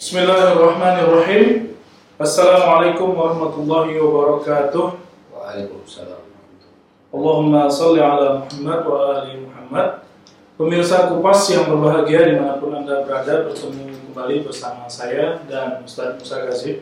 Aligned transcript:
Bismillahirrahmanirrahim. 0.00 1.76
Assalamualaikum 2.16 3.12
warahmatullahi 3.12 4.00
wabarakatuh. 4.00 4.96
Waalaikumsalam. 5.28 6.24
Allahumma 7.12 7.68
salli 7.68 8.00
ala 8.00 8.48
Muhammad 8.48 8.80
wa 8.88 8.96
ali 9.20 9.44
Muhammad. 9.44 10.00
Pemirsa 10.56 11.12
Kupas 11.12 11.52
yang 11.52 11.68
berbahagia 11.68 12.32
di 12.32 12.34
mana 12.40 12.56
pun 12.56 12.72
Anda 12.80 13.04
berada 13.04 13.44
bertemu 13.44 13.92
kembali 14.08 14.40
bersama 14.40 14.88
saya 14.88 15.44
dan 15.44 15.84
Ustaz 15.84 16.16
Musa 16.16 16.48
Gazib. 16.48 16.80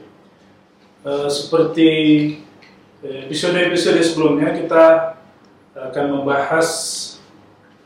Eh, 1.03 1.27
seperti 1.27 1.91
eh, 3.03 3.27
episode-episode 3.27 3.99
sebelumnya 3.99 4.55
kita 4.55 5.19
akan 5.75 6.23
membahas 6.23 6.71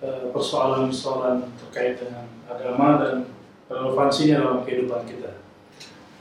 eh, 0.05 0.29
persoalan-persoalan 0.29 1.49
terkait 1.57 2.05
dengan 2.05 2.29
agama 2.53 3.01
dan 3.01 3.32
relevansinya 3.73 4.36
dalam 4.45 4.59
kehidupan 4.68 5.02
kita. 5.09 5.32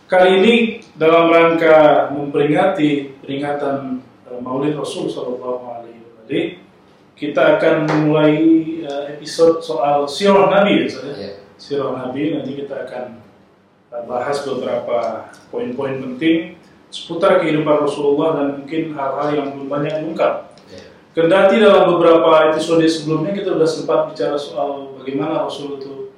Kali 0.08 0.44
ini 0.44 0.54
dalam 0.96 1.32
rangka 1.32 2.12
memperingati 2.12 3.20
peringatan 3.24 4.04
eh, 4.28 4.40
Maulid 4.44 4.76
Rasul 4.76 5.08
Shallallahu 5.08 5.64
Alaihi 5.72 6.04
Wasallam, 6.04 6.48
kita 7.16 7.42
akan 7.56 7.76
memulai 7.88 8.36
eh, 8.84 9.04
episode 9.16 9.64
soal 9.64 10.04
sirah 10.08 10.52
Nabi 10.52 10.88
ya, 10.88 11.00
ya? 11.00 11.14
Ya. 11.16 11.32
Sirah 11.56 11.96
Nabi 11.96 12.36
nanti 12.36 12.60
kita 12.60 12.88
akan 12.88 13.24
eh, 13.96 14.04
bahas 14.04 14.44
beberapa 14.44 15.32
poin-poin 15.48 15.96
penting 15.96 16.60
seputar 16.92 17.40
kehidupan 17.40 17.88
Rasulullah 17.88 18.36
dan 18.36 18.48
mungkin 18.60 18.92
hal-hal 18.92 19.28
yang 19.32 19.48
belum 19.56 19.72
banyak 19.72 19.94
diungkap. 20.04 20.60
Ya. 20.68 20.84
Kendati 21.16 21.56
dalam 21.64 21.88
beberapa 21.96 22.52
episode 22.52 22.84
sebelumnya 22.84 23.32
kita 23.32 23.56
sudah 23.56 23.70
sempat 23.72 24.00
bicara 24.12 24.36
soal 24.36 25.00
bagaimana 25.00 25.48
Rasul 25.48 25.80
itu 25.80 26.11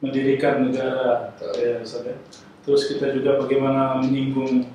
mendirikan 0.00 0.68
negara, 0.68 1.32
ya, 1.56 1.80
Ustaz, 1.80 2.04
ya. 2.04 2.16
terus 2.66 2.88
kita 2.92 3.16
juga 3.16 3.40
bagaimana 3.40 3.96
menyinggung 4.04 4.68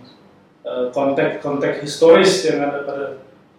eh, 0.66 0.86
konteks-konteks 0.90 1.86
historis 1.86 2.42
yang 2.50 2.66
ada 2.66 2.82
pada 2.84 3.06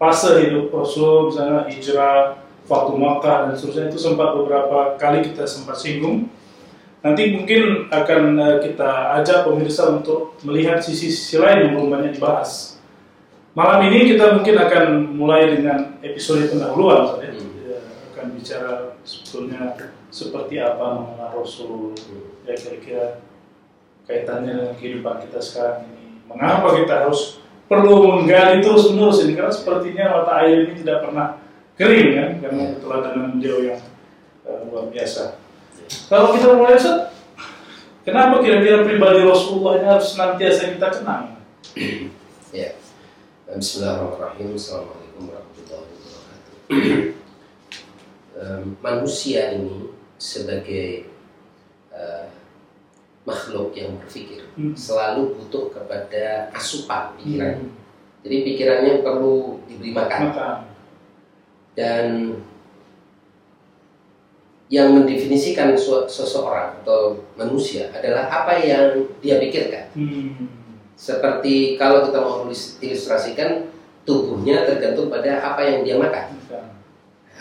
fase 0.02 0.50
hidup 0.50 0.74
Rasul, 0.74 1.30
misalnya 1.30 1.70
hijrah, 1.70 2.42
Fatu 2.62 2.94
Makkah 2.94 3.50
dan 3.50 3.54
seterusnya 3.58 3.90
itu 3.90 3.98
sempat 3.98 4.38
beberapa 4.38 4.94
kali 4.94 5.26
kita 5.26 5.42
sempat 5.46 5.78
singgung. 5.78 6.30
Nanti 7.02 7.34
mungkin 7.34 7.90
akan 7.90 8.22
eh, 8.38 8.58
kita 8.62 9.18
ajak 9.22 9.46
pemirsa 9.46 9.90
untuk 9.90 10.38
melihat 10.46 10.78
sisi-sisi 10.78 11.38
lain 11.38 11.66
yang 11.66 11.70
belum 11.78 11.88
banyak 11.90 12.12
dibahas. 12.18 12.78
Malam 13.52 13.84
ini 13.90 14.16
kita 14.16 14.32
mungkin 14.38 14.56
akan 14.56 14.86
mulai 15.12 15.52
dengan 15.52 16.00
episode 16.00 16.48
pendahuluan, 16.48 17.20
ya. 17.20 17.30
Hmm. 17.34 17.50
Ya, 17.66 17.78
akan 18.14 18.26
bicara 18.38 18.72
sebetulnya 19.04 19.76
seperti 20.12 20.60
apa 20.60 21.00
mengenal 21.00 21.40
Rasul, 21.40 21.96
ya 22.44 22.52
kira-kira 22.52 23.24
kaitannya 24.04 24.52
dengan 24.60 24.74
kehidupan 24.76 25.24
kita 25.24 25.40
sekarang 25.40 25.88
ini. 25.88 26.20
Mengapa 26.28 26.76
kita 26.76 27.08
harus 27.08 27.40
perlu 27.64 28.04
menggali 28.04 28.60
terus 28.60 28.92
menerus 28.92 29.24
ini? 29.24 29.32
Karena 29.32 29.48
sepertinya 29.48 30.20
mata 30.20 30.44
air 30.44 30.68
ini 30.68 30.84
tidak 30.84 31.08
pernah 31.08 31.40
kering 31.80 32.10
kan, 32.12 32.30
karena 32.44 32.62
keteladanan 32.76 33.40
beliau 33.40 33.58
yang 33.72 33.80
eh, 34.44 34.60
luar 34.68 34.92
biasa. 34.92 35.40
Kalau 36.12 36.36
kita 36.36 36.60
mulai 36.60 36.76
Ustaz, 36.76 37.08
kenapa 38.04 38.44
kira-kira 38.44 38.84
pribadi 38.84 39.24
Rasulullah 39.24 39.80
ini 39.80 39.86
harus 39.88 40.12
senantiasa 40.12 40.76
kita 40.76 40.88
kenang? 40.92 41.40
Ya. 42.52 42.76
Bismillahirrahmanirrahim. 43.48 44.56
Assalamualaikum 44.60 45.22
warahmatullahi 45.28 45.88
wabarakatuh. 45.88 47.20
Em, 48.32 48.64
manusia 48.80 49.56
ini 49.56 49.92
sebagai 50.22 51.10
eh, 51.90 52.24
makhluk 53.26 53.74
yang 53.74 53.98
berpikir 53.98 54.46
Hmm. 54.52 54.76
selalu 54.76 55.32
butuh 55.40 55.72
kepada 55.72 56.52
asupan 56.52 57.16
pikiran. 57.16 57.64
Hmm. 57.64 57.72
Jadi 58.22 58.36
pikirannya 58.46 58.94
perlu 59.02 59.64
diberi 59.66 59.90
makan 59.96 60.20
Maka, 60.30 60.48
dan 61.72 62.36
yang 64.68 64.92
mendefinisikan 64.92 65.72
seseorang 66.08 66.84
atau 66.84 67.20
manusia 67.36 67.88
adalah 67.92 68.28
apa 68.28 68.60
yang 68.60 69.08
dia 69.24 69.40
pikirkan. 69.40 69.88
hmm. 69.96 70.48
Seperti 70.92 71.80
kalau 71.80 72.04
kita 72.06 72.20
mau 72.20 72.44
ilustrasikan 72.78 73.72
tubuhnya 74.04 74.68
tergantung 74.68 75.08
pada 75.08 75.40
apa 75.40 75.64
yang 75.64 75.80
dia 75.82 75.96
makan. 75.96 76.41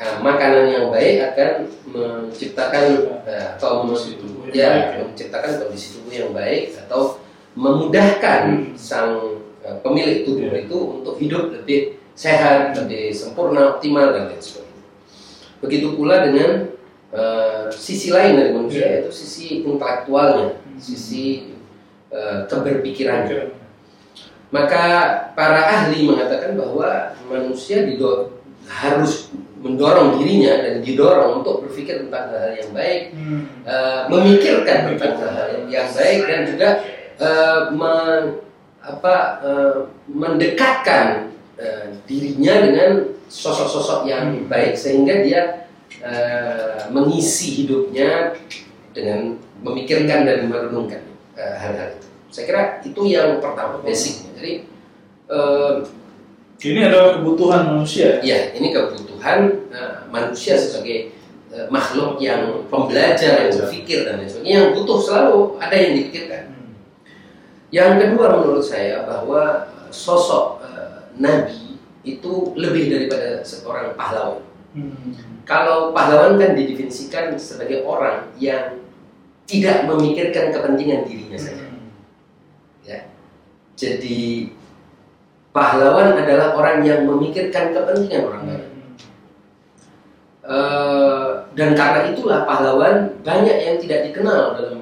Nah, 0.02 0.18
makanan 0.18 0.66
yang 0.66 0.86
baik 0.90 1.22
akan 1.30 1.50
menciptakan 1.86 2.86
eh, 3.22 3.54
atau 3.54 3.86
tubuh 3.86 4.50
ya, 4.50 4.74
baik, 4.74 4.86
ya. 4.98 5.02
menciptakan 5.06 5.52
kondisi 5.62 5.88
tubuh 6.02 6.10
yang 6.10 6.32
baik 6.34 6.74
atau 6.74 7.22
memudahkan 7.54 8.42
Hmm. 8.50 8.74
sang 8.74 9.38
eh, 9.62 9.78
pemilik 9.86 10.26
tubuh 10.26 10.50
Ya. 10.50 10.66
itu 10.66 10.74
untuk 10.74 11.22
hidup 11.22 11.54
lebih 11.54 12.02
sehat, 12.18 12.74
lebih 12.74 13.14
sempurna, 13.14 13.78
optimal 13.78 14.10
dan 14.10 14.34
lain 14.34 14.42
sebagainya. 14.42 14.82
Begitu 15.62 15.88
pula 15.94 16.26
dengan 16.26 16.74
eh, 17.14 17.70
sisi 17.70 18.10
lain 18.10 18.42
dari 18.42 18.52
manusia 18.58 18.82
Ya. 18.82 18.92
yaitu 19.06 19.14
sisi 19.14 19.62
intelektualnya, 19.62 20.58
Hmm. 20.66 20.82
sisi 20.82 21.54
eh, 22.10 22.50
keberpikirannya. 22.50 23.28
kira- 23.30 23.54
Maka 24.50 24.84
para 25.32 25.62
ahli 25.64 26.04
mengatakan 26.10 26.58
bahwa 26.58 27.14
manusia 27.30 27.86
dido- 27.86 28.36
harus 28.68 29.30
mendorong 29.62 30.18
dirinya 30.18 30.58
dan 30.58 30.82
didorong 30.82 31.46
untuk 31.46 31.66
berpikir 31.66 32.10
tentang 32.10 32.34
hal 32.34 32.58
yang 32.58 32.72
baik, 32.74 33.02
hmm. 33.14 33.42
eh, 33.62 34.02
memikirkan 34.10 34.78
tentang 34.98 35.16
hal 35.22 35.48
yang, 35.70 35.90
baik 35.94 36.20
dan 36.26 36.42
juga 36.50 36.70
eh, 37.22 37.62
me- 37.70 38.42
apa, 38.82 39.16
eh, 39.46 39.78
mendekatkan 40.10 41.30
eh, 41.62 41.94
dirinya 42.10 42.54
dengan 42.66 42.92
sosok-sosok 43.30 44.10
yang 44.10 44.50
baik 44.50 44.74
sehingga 44.74 45.22
dia 45.22 45.42
eh, 46.02 46.90
mengisi 46.90 47.62
hidupnya 47.64 48.34
dengan 48.92 49.38
memikirkan 49.62 50.26
dan 50.26 50.50
merenungkan 50.50 51.06
hal-hal 51.38 51.96
itu. 51.96 52.08
Saya 52.34 52.46
kira 52.50 52.64
itu 52.82 53.02
yang 53.06 53.38
pertama 53.38 53.78
basicnya. 53.86 54.34
Jadi 54.42 54.54
eh, 55.30 55.74
Ini 56.62 56.94
adalah 56.94 57.18
kebutuhan 57.18 57.62
manusia. 57.74 58.22
Ya, 58.22 58.54
ini 58.54 58.70
kebutuhan 58.70 59.66
eh, 59.74 60.06
manusia 60.14 60.54
sebagai 60.54 61.10
eh, 61.50 61.66
makhluk 61.74 62.22
yang 62.22 62.70
pembelajar, 62.70 63.50
yang 63.50 63.54
berpikir 63.58 64.06
dan 64.06 64.22
lain 64.22 64.30
sebagainya, 64.30 64.54
yang 64.54 64.68
butuh 64.78 65.00
selalu 65.02 65.38
ada 65.58 65.74
yang 65.74 65.92
dipikirkan. 65.98 66.44
Hmm. 66.54 66.74
Yang 67.74 67.92
kedua 68.06 68.26
menurut 68.38 68.66
saya 68.66 69.02
bahwa 69.10 69.74
sosok 69.90 70.62
eh, 70.62 71.10
Nabi 71.18 71.82
itu 72.06 72.54
lebih 72.54 72.94
daripada 72.94 73.42
seorang 73.42 73.98
pahlawan. 73.98 74.46
Hmm. 74.78 75.18
Kalau 75.50 75.90
pahlawan 75.98 76.38
kan 76.38 76.54
didefinisikan 76.54 77.34
sebagai 77.42 77.82
orang 77.90 78.30
yang 78.38 78.78
tidak 79.50 79.90
memikirkan 79.90 80.54
kepentingan 80.54 81.10
dirinya 81.10 81.42
saja. 81.42 81.66
Hmm. 81.66 81.90
Ya. 82.86 83.10
Jadi 83.74 84.54
pahlawan 85.52 86.16
adalah 86.16 86.56
orang 86.56 86.84
yang 86.84 87.04
memikirkan 87.08 87.76
kepentingan 87.76 88.28
orang 88.28 88.44
lain. 88.48 88.72
Eh, 90.42 91.28
dan 91.54 91.70
karena 91.78 92.10
itulah 92.10 92.50
pahlawan 92.50 93.14
banyak 93.22 93.58
yang 93.62 93.78
tidak 93.78 94.10
dikenal 94.10 94.58
dalam 94.58 94.80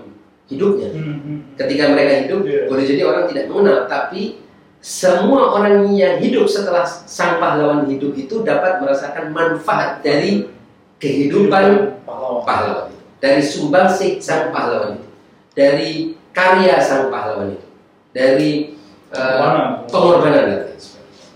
hidupnya. 0.48 0.90
Hmm. 0.96 1.52
Ketika 1.60 1.94
mereka 1.94 2.26
hidup, 2.26 2.42
Iya. 2.48 2.62
boleh 2.72 2.84
jadi 2.88 3.02
orang 3.06 3.26
tidak 3.28 3.46
mengenal, 3.52 3.86
tapi 3.86 4.40
semua 4.80 5.52
orang 5.52 5.92
yang 5.92 6.18
hidup 6.24 6.48
setelah 6.48 6.88
sang 6.88 7.38
pahlawan 7.44 7.84
hidup 7.92 8.16
itu 8.16 8.42
dapat 8.48 8.80
merasakan 8.80 9.36
manfaat 9.36 10.00
dari 10.00 10.48
kehidupan 10.98 12.00
pahlawan. 12.08 12.42
pahlawan 12.48 12.86
itu, 12.96 13.04
dari 13.20 13.42
sumbangsih 13.44 14.24
sang 14.24 14.56
pahlawan 14.56 14.96
itu, 14.96 15.08
dari 15.52 16.16
karya 16.32 16.80
sang 16.80 17.12
pahlawan 17.12 17.60
itu, 17.60 17.68
dari 18.16 18.79
eh, 19.14 19.38
Pengorbanan. 19.90 20.44
dan 20.46 20.60
lain 20.66 20.80
sebagainya. 20.80 21.28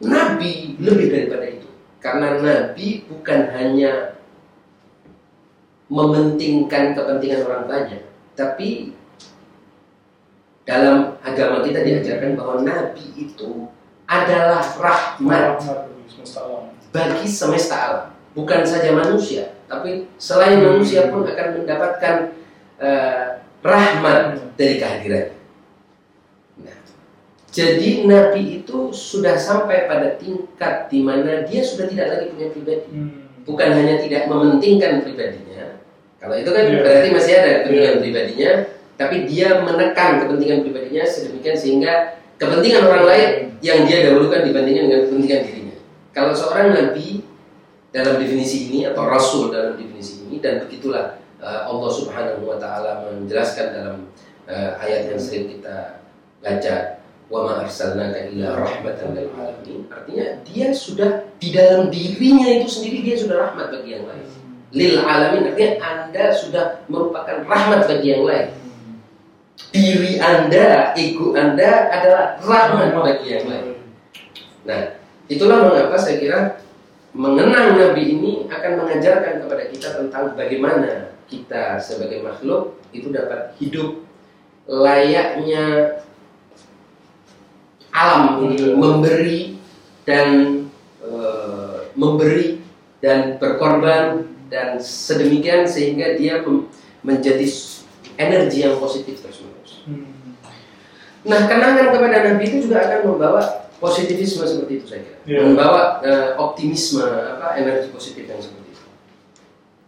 Nabi 0.00 0.52
lebih 0.80 1.06
daripada 1.12 1.46
itu, 1.46 1.68
karena 2.00 2.28
Nabi 2.40 2.86
bukan 3.06 3.40
hanya 3.52 3.92
mementingkan 5.90 6.94
kepentingan 6.94 7.46
orang 7.46 7.64
banyak, 7.66 8.02
tapi 8.38 8.94
dalam 10.62 11.18
agama 11.26 11.66
kita 11.66 11.82
diajarkan 11.82 12.38
bahwa 12.38 12.62
Nabi 12.62 13.04
itu 13.18 13.66
adalah 14.06 14.62
rahmat 14.78 15.58
bagi 16.90 17.26
semesta 17.26 17.76
alam. 17.76 18.06
bukan 18.30 18.62
saja 18.62 18.94
manusia, 18.94 19.58
tapi 19.66 20.06
selain 20.18 20.62
manusia 20.62 21.10
pun 21.10 21.26
akan 21.26 21.62
mendapatkan 21.62 22.14
eh, 22.78 23.26
rahmat 23.62 24.38
dari 24.54 24.78
kehadirannya. 24.78 25.39
Jadi 27.50 28.06
Nabi 28.06 28.62
itu 28.62 28.94
sudah 28.94 29.34
sampai 29.34 29.90
pada 29.90 30.14
tingkat 30.14 30.86
di 30.86 31.02
mana 31.02 31.42
dia 31.42 31.62
sudah 31.66 31.90
tidak 31.90 32.06
lagi 32.06 32.24
punya 32.30 32.48
pribadi, 32.54 32.90
Hmm. 32.94 33.26
bukan 33.42 33.68
hanya 33.74 33.98
tidak 33.98 34.30
mementingkan 34.30 35.02
pribadinya. 35.02 35.82
Kalau 36.22 36.38
itu 36.38 36.50
kan 36.54 36.62
Iya. 36.70 36.78
berarti 36.78 37.08
masih 37.10 37.32
ada 37.34 37.50
kepentingan 37.66 37.96
pribadinya, 37.98 38.50
tapi 38.94 39.16
dia 39.26 39.48
menekan 39.66 40.22
kepentingan 40.22 40.62
pribadinya 40.62 41.02
sedemikian 41.02 41.56
sehingga 41.58 42.22
kepentingan 42.38 42.86
orang 42.86 43.04
lain 43.10 43.30
yang 43.64 43.82
dia 43.82 44.06
dahulukan 44.06 44.46
dibandingkan 44.46 44.84
dengan 44.86 45.00
kepentingan 45.10 45.40
dirinya. 45.48 45.76
Kalau 46.14 46.32
seorang 46.36 46.70
nabi 46.70 47.24
dalam 47.90 48.22
definisi 48.22 48.70
ini 48.70 48.86
atau 48.86 49.02
rasul 49.10 49.50
dalam 49.50 49.74
definisi 49.74 50.22
ini 50.28 50.38
dan 50.38 50.62
begitulah 50.62 51.18
uh, 51.42 51.66
Allah 51.66 51.90
Subhanahu 51.90 52.46
wa 52.46 52.54
taala 52.62 53.10
menjelaskan 53.10 53.66
dalam 53.74 53.96
uh, 54.46 54.78
ayat 54.78 55.10
yang 55.10 55.18
sering 55.18 55.50
kita 55.50 55.98
baca 56.38 56.99
wa 57.30 57.46
ma 57.46 57.52
arsalnaka 57.62 58.34
illa 58.34 58.58
lil 59.14 59.30
alamin. 59.30 59.86
Artinya 59.86 60.26
dia 60.42 60.74
sudah 60.74 61.30
di 61.38 61.54
dalam 61.54 61.88
dirinya 61.88 62.50
itu 62.60 62.68
sendiri 62.68 63.06
dia 63.06 63.16
sudah 63.16 63.36
rahmat 63.48 63.70
bagi 63.70 63.94
yang 63.94 64.04
lain. 64.10 64.26
Lil 64.74 64.94
alamin 64.98 65.54
artinya 65.54 65.72
anda 65.78 66.24
sudah 66.34 66.64
merupakan 66.90 67.46
rahmat 67.46 67.86
bagi 67.86 68.08
yang 68.18 68.26
lain. 68.26 68.48
Diri 69.70 70.18
anda 70.18 70.90
ego 70.98 71.38
anda 71.38 71.86
adalah 71.94 72.42
rahmat 72.42 72.98
bagi 72.98 73.26
yang 73.30 73.46
lain. 73.46 73.78
Nah 74.66 74.98
itulah 75.30 75.70
mengapa 75.70 75.94
saya 75.94 76.18
kira 76.18 76.38
mengenang 77.14 77.78
Nabi 77.78 78.02
ini 78.18 78.32
akan 78.50 78.82
mengajarkan 78.82 79.46
kepada 79.46 79.64
kita 79.70 79.88
tentang 80.02 80.34
bagaimana 80.34 81.14
kita 81.30 81.78
sebagai 81.78 82.26
makhluk 82.26 82.78
itu 82.90 83.14
dapat 83.14 83.54
hidup 83.62 84.02
layaknya 84.66 85.98
alam 88.00 88.22
ini 88.48 88.72
memberi 88.72 89.40
dan 90.08 90.28
e, 91.04 91.12
memberi 91.92 92.64
dan 93.04 93.36
berkorban 93.36 94.24
dan 94.48 94.80
sedemikian 94.80 95.68
sehingga 95.68 96.16
dia 96.16 96.40
menjadi 97.04 97.46
energi 98.16 98.64
yang 98.64 98.80
positif 98.80 99.20
terus 99.20 99.44
menerus. 99.44 99.72
Hmm. 99.84 100.36
Nah 101.28 101.44
kenangan 101.44 101.92
kepada 101.92 102.16
Nabi 102.32 102.42
itu 102.48 102.56
juga 102.68 102.88
akan 102.88 103.00
membawa 103.04 103.42
positivisme 103.80 104.44
seperti 104.44 104.72
itu 104.76 104.86
saya 104.86 105.00
kira 105.04 105.18
yeah. 105.24 105.42
membawa 105.44 106.04
uh, 106.04 106.30
optimisme 106.36 107.00
apa 107.00 107.56
energi 107.56 107.88
positif 107.88 108.28
yang 108.28 108.36
seperti 108.36 108.76
itu 108.76 108.84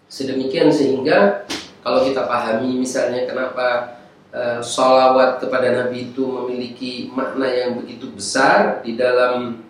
sedemikian 0.09 0.73
sehingga 0.73 1.45
kalau 1.85 2.01
kita 2.09 2.25
pahami 2.25 2.81
misalnya 2.81 3.29
kenapa 3.29 4.01
uh, 4.33 4.59
sholawat 4.65 5.39
kepada 5.39 5.85
Nabi 5.85 6.11
itu 6.11 6.25
memiliki 6.25 7.13
makna 7.13 7.47
yang 7.47 7.79
begitu 7.79 8.11
besar 8.11 8.81
di 8.83 8.97
dalam 8.97 9.63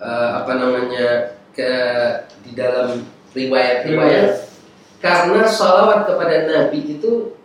uh, 0.00 0.30
apa 0.42 0.52
namanya 0.56 1.36
ke 1.52 1.70
di 2.46 2.54
dalam 2.54 3.04
riwayat-riwayat 3.36 4.46
karena 5.02 5.44
sholawat 5.44 6.08
kepada 6.08 6.48
Nabi 6.48 6.96
itu 6.96 7.36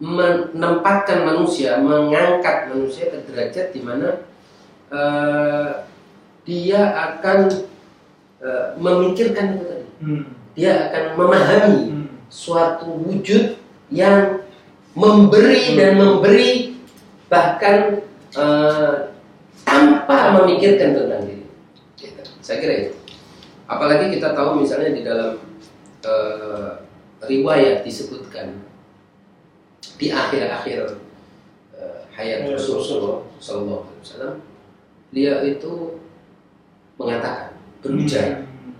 menempatkan 0.00 1.28
manusia, 1.28 1.76
mengangkat 1.76 2.72
manusia 2.72 3.12
ke 3.12 3.20
derajat 3.28 3.76
di 3.76 3.80
mana 3.84 4.24
uh, 4.88 5.84
dia 6.48 6.80
akan 6.96 7.52
uh, 8.40 8.66
memikirkan 8.80 9.60
itu 9.60 9.64
tadi. 9.68 9.88
Hmm. 10.00 10.24
Dia 10.56 10.88
akan 10.88 11.04
memahami 11.20 11.80
hmm. 11.92 12.06
suatu 12.32 12.88
wujud 12.88 13.60
yang 13.92 14.40
memberi 14.94 15.78
dan 15.78 15.98
memberi 15.98 16.74
bahkan 17.30 18.02
uh, 18.34 19.14
tanpa 19.62 20.34
memikirkan 20.40 20.98
tentang 20.98 21.22
diri. 21.26 21.46
Gitu. 21.94 22.22
Saya 22.42 22.58
kira 22.58 22.74
itu. 22.86 22.92
Apalagi 23.70 24.18
kita 24.18 24.34
tahu 24.34 24.66
misalnya 24.66 24.90
di 24.90 25.02
dalam 25.06 25.38
uh, 26.02 26.82
riwayat 27.22 27.86
disebutkan 27.86 28.58
di 30.00 30.10
akhir-akhir 30.10 30.96
uh, 31.76 32.00
hayat 32.16 32.48
Rasulullah 32.50 33.22
Sallallahu 33.38 33.84
Alaihi 33.84 34.02
Wasallam 34.02 34.34
dia 35.10 35.34
itu 35.44 36.00
mengatakan 36.96 37.52
berujar 37.84 38.44
hmm. 38.44 38.74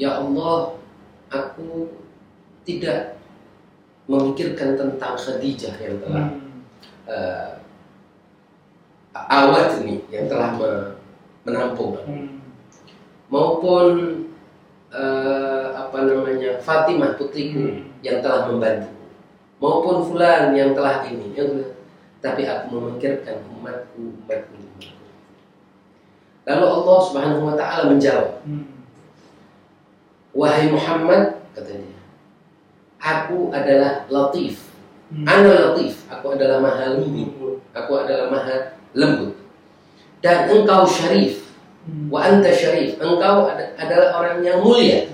ya 0.00 0.20
Allah 0.24 0.76
aku 1.28 1.92
tidak 2.64 3.21
memikirkan 4.12 4.76
tentang 4.76 5.16
Khadijah 5.16 5.80
yang 5.80 5.96
telah 6.04 6.26
hmm. 6.28 6.60
uh, 7.08 7.50
awat 9.16 9.80
ini 9.80 10.04
yang 10.12 10.28
telah 10.28 10.52
menampung 11.48 11.96
hmm. 12.04 12.28
maupun 13.32 13.84
uh, 14.92 15.72
apa 15.72 15.98
namanya 16.04 16.60
Fatimah 16.60 17.16
putriku 17.16 17.72
hmm. 17.72 18.04
yang 18.04 18.20
telah 18.20 18.52
membantu 18.52 18.92
maupun 19.56 20.04
fulan 20.04 20.52
yang 20.52 20.76
telah 20.76 21.08
ini 21.08 21.32
yang 21.32 21.48
tapi 22.20 22.44
aku 22.44 22.68
memikirkan 22.76 23.40
umatku 23.48 24.20
umatku 24.28 24.62
Lalu 26.42 26.66
Allah 26.66 26.98
Subhanahu 27.06 27.46
wa 27.46 27.54
taala 27.54 27.86
menjawab. 27.86 28.42
Hmm. 28.42 28.66
Wahai 30.34 30.74
Muhammad, 30.74 31.38
katanya, 31.54 32.01
aku 33.02 33.50
adalah 33.50 34.06
latif. 34.06 34.70
Hmm. 35.12 35.28
Ana 35.28 35.74
latif, 35.74 36.06
aku 36.08 36.38
adalah 36.38 36.62
maha 36.62 36.96
lembut. 36.96 37.60
Aku 37.74 37.92
adalah 37.98 38.30
maha 38.32 38.78
lembut. 38.94 39.34
Dan 40.22 40.48
engkau 40.48 40.86
syarif. 40.86 41.42
Hmm. 41.84 42.08
Wa 42.08 42.30
anta 42.30 42.54
syarif. 42.54 42.96
Engkau 43.02 43.50
ad 43.50 43.74
adalah 43.76 44.22
orang 44.22 44.40
yang 44.46 44.62
mulia. 44.62 45.10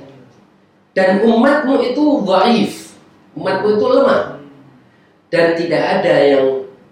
Dan 0.92 1.24
umatmu 1.24 1.80
itu 1.82 2.22
dhaif. 2.22 2.94
Umatmu 3.34 3.66
itu 3.80 3.86
lemah. 3.88 4.22
Dan 5.32 5.56
tidak 5.56 5.82
ada 6.00 6.14
yang 6.24 6.46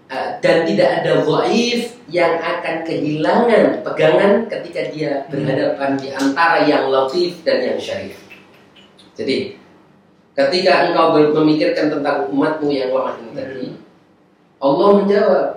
uh, 0.09 0.29
dan 0.41 0.65
tidak 0.65 0.89
ada 1.01 1.21
dhaif 1.23 1.95
yang 2.07 2.39
akan 2.39 2.87
kehilangan 2.87 3.83
pegangan 3.83 4.47
ketika 4.47 4.81
dia 4.95 5.27
berhadapan 5.27 5.99
di 5.99 6.07
antara 6.15 6.63
yang 6.63 6.87
latif 6.87 7.43
dan 7.43 7.59
yang 7.59 7.79
syarif. 7.79 8.15
Jadi, 9.17 9.59
ketika 10.37 10.93
engkau 10.93 11.17
memikirkan 11.17 11.89
tentang 11.89 12.29
umatmu 12.29 12.69
yang 12.69 12.93
lemah 12.93 13.17
ini 13.17 13.31
tadi, 13.33 13.65
Allah 14.61 14.87
menjawab, 15.01 15.47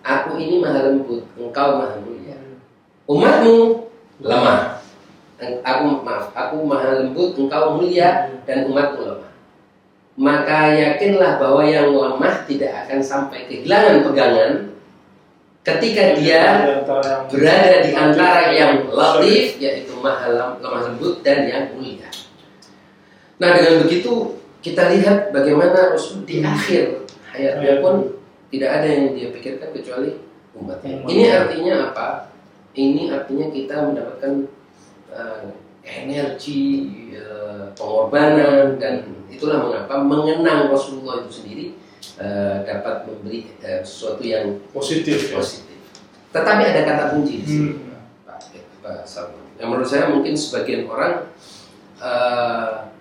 aku 0.00 0.30
ini 0.40 0.56
maha 0.64 0.88
lembut, 0.88 1.22
engkau 1.36 1.68
maha 1.76 2.00
mulia. 2.00 2.36
Umatmu 3.04 3.56
lemah. 4.24 4.80
Aku 5.42 6.00
maaf, 6.06 6.32
aku 6.32 6.64
maha 6.64 7.02
lembut, 7.02 7.36
engkau 7.36 7.76
mulia 7.76 8.32
dan 8.48 8.72
umatmu 8.72 9.00
lemah. 9.04 9.32
Maka 10.16 10.76
yakinlah 10.80 11.36
bahwa 11.36 11.64
yang 11.68 11.92
lemah 11.92 12.48
tidak 12.48 12.72
akan 12.84 13.00
sampai 13.04 13.48
kehilangan 13.48 14.04
pegangan 14.04 14.52
ketika 15.62 16.16
dia 16.16 16.42
berada 17.28 17.76
di 17.84 17.90
antara 17.94 18.48
yang 18.52 18.88
latif 18.88 19.60
yaitu 19.60 19.92
maha 20.00 20.56
lemah 20.56 20.88
lembut 20.88 21.20
dan 21.20 21.44
yang 21.44 21.64
mulia. 21.76 22.08
Nah 23.42 23.58
dengan 23.58 23.82
begitu 23.82 24.38
kita 24.62 24.94
lihat 24.94 25.34
bagaimana 25.34 25.90
Rasul 25.90 26.22
di 26.22 26.38
akhir 26.46 27.10
hayatnya 27.34 27.82
pun 27.82 28.14
tidak 28.54 28.70
ada 28.70 28.86
yang 28.86 29.04
dia 29.18 29.28
pikirkan 29.34 29.74
kecuali 29.74 30.14
umatnya. 30.54 31.02
Ini 31.10 31.24
artinya 31.34 31.74
apa? 31.90 32.08
Ini 32.78 33.10
artinya 33.10 33.50
kita 33.50 33.76
mendapatkan 33.90 34.32
uh, 35.10 35.50
energi 35.82 36.86
uh, 37.18 37.74
pengorbanan 37.74 38.78
dan 38.78 39.10
itulah 39.26 39.66
mengapa 39.66 39.98
mengenang 39.98 40.70
Rasulullah 40.70 41.26
itu 41.26 41.42
sendiri 41.42 41.66
uh, 42.22 42.62
dapat 42.62 43.10
memberi 43.10 43.50
uh, 43.66 43.82
sesuatu 43.82 44.22
yang 44.22 44.62
positif. 44.70 45.34
positif. 45.34 45.82
Tetapi 46.30 46.62
ada 46.62 46.80
kata 46.86 47.04
kunci 47.18 47.42
di 47.42 47.46
sini, 47.50 47.70
hmm. 47.74 48.24
Pak, 48.24 48.38
Pak 48.86 49.04
Yang 49.58 49.68
menurut 49.68 49.88
saya 49.90 50.08
mungkin 50.14 50.32
sebagian 50.38 50.86
orang 50.86 51.28
uh, 51.98 52.91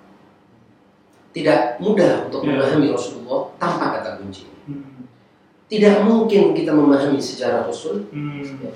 tidak 1.31 1.79
mudah 1.79 2.27
untuk 2.27 2.43
yeah. 2.43 2.59
memahami 2.59 2.87
Rasulullah 2.91 3.51
tanpa 3.55 3.99
kata 3.99 4.09
kunci. 4.19 4.47
Hmm. 4.67 5.07
Tidak 5.71 6.03
mungkin 6.03 6.51
kita 6.51 6.75
memahami 6.75 7.19
sejarah 7.19 7.67
Rasul, 7.67 8.11
hmm. 8.11 8.59
ya, 8.59 8.71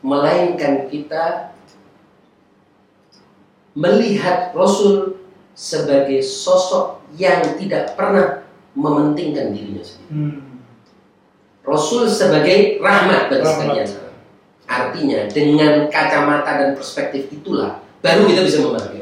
melainkan 0.00 0.88
kita 0.88 1.52
melihat 3.76 4.54
Rasul 4.56 5.20
sebagai 5.52 6.24
sosok 6.24 7.04
yang 7.20 7.58
tidak 7.60 7.94
pernah 7.94 8.42
mementingkan 8.74 9.54
dirinya 9.54 9.84
sendiri. 9.84 10.10
Hmm. 10.10 10.54
Rasul 11.64 12.04
sebagai 12.04 12.78
rahmat 12.84 13.32
bagi 13.32 13.46
sekalian. 13.48 13.88
Artinya 14.64 15.20
dengan 15.28 15.88
kacamata 15.88 16.60
dan 16.60 16.70
perspektif 16.76 17.28
itulah 17.32 17.80
baru 18.04 18.28
kita 18.28 18.40
bisa 18.44 18.58
memahami. 18.60 18.93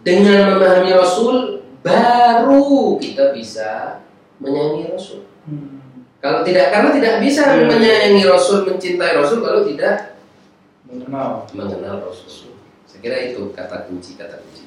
Dengan 0.00 0.56
memahami 0.56 0.92
Rasul 0.96 1.60
baru 1.84 2.96
kita 2.96 3.36
bisa 3.36 4.00
menyayangi 4.40 4.92
Rasul. 4.92 5.28
Hmm. 5.44 6.04
Kalau 6.20 6.40
tidak 6.44 6.72
karena 6.72 6.90
tidak 6.92 7.14
bisa 7.20 7.42
hmm. 7.48 7.68
menyayangi 7.68 8.24
Rasul, 8.24 8.68
mencintai 8.68 9.16
Rasul 9.16 9.44
kalau 9.44 9.64
tidak 9.64 10.20
mengenal 10.88 11.44
mengenal 11.52 12.08
Rasul. 12.08 12.56
Saya 12.88 13.00
kira 13.00 13.16
itu 13.32 13.52
kata 13.52 13.88
kunci 13.88 14.16
kata 14.16 14.40
kunci. 14.40 14.64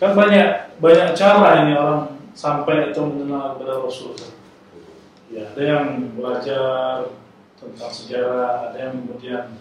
Kan 0.00 0.12
banyak 0.12 0.76
banyak 0.82 1.14
cara 1.14 1.64
ini 1.64 1.72
orang 1.78 2.18
sampai 2.34 2.90
atau 2.90 3.08
mengenal 3.08 3.56
kepada 3.56 3.80
Rasul? 3.80 4.12
Ya, 5.32 5.48
ada 5.50 5.62
yang 5.62 5.86
belajar 6.14 7.08
tentang 7.56 7.90
sejarah, 7.90 8.70
ada 8.70 8.76
yang 8.76 8.92
kemudian 9.02 9.56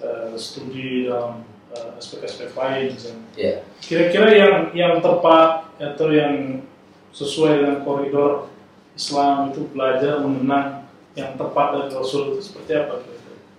uh, 0.00 0.32
studi 0.38 1.10
dalam 1.10 1.42
aspek-aspek 1.72 2.50
lain. 2.52 2.94
misalnya. 2.94 3.24
Ya. 3.38 3.54
Kira-kira 3.78 4.28
yang 4.32 4.54
yang 4.74 4.94
tepat 4.98 5.70
atau 5.78 6.08
yang 6.10 6.64
sesuai 7.10 7.62
dengan 7.62 7.78
koridor 7.82 8.50
Islam 8.94 9.50
itu 9.54 9.70
belajar 9.70 10.20
mengenang 10.22 10.86
yang 11.14 11.34
tepat 11.34 11.66
dari 11.74 11.90
Rasul 11.90 12.34
itu 12.34 12.40
seperti 12.42 12.70
apa? 12.76 12.94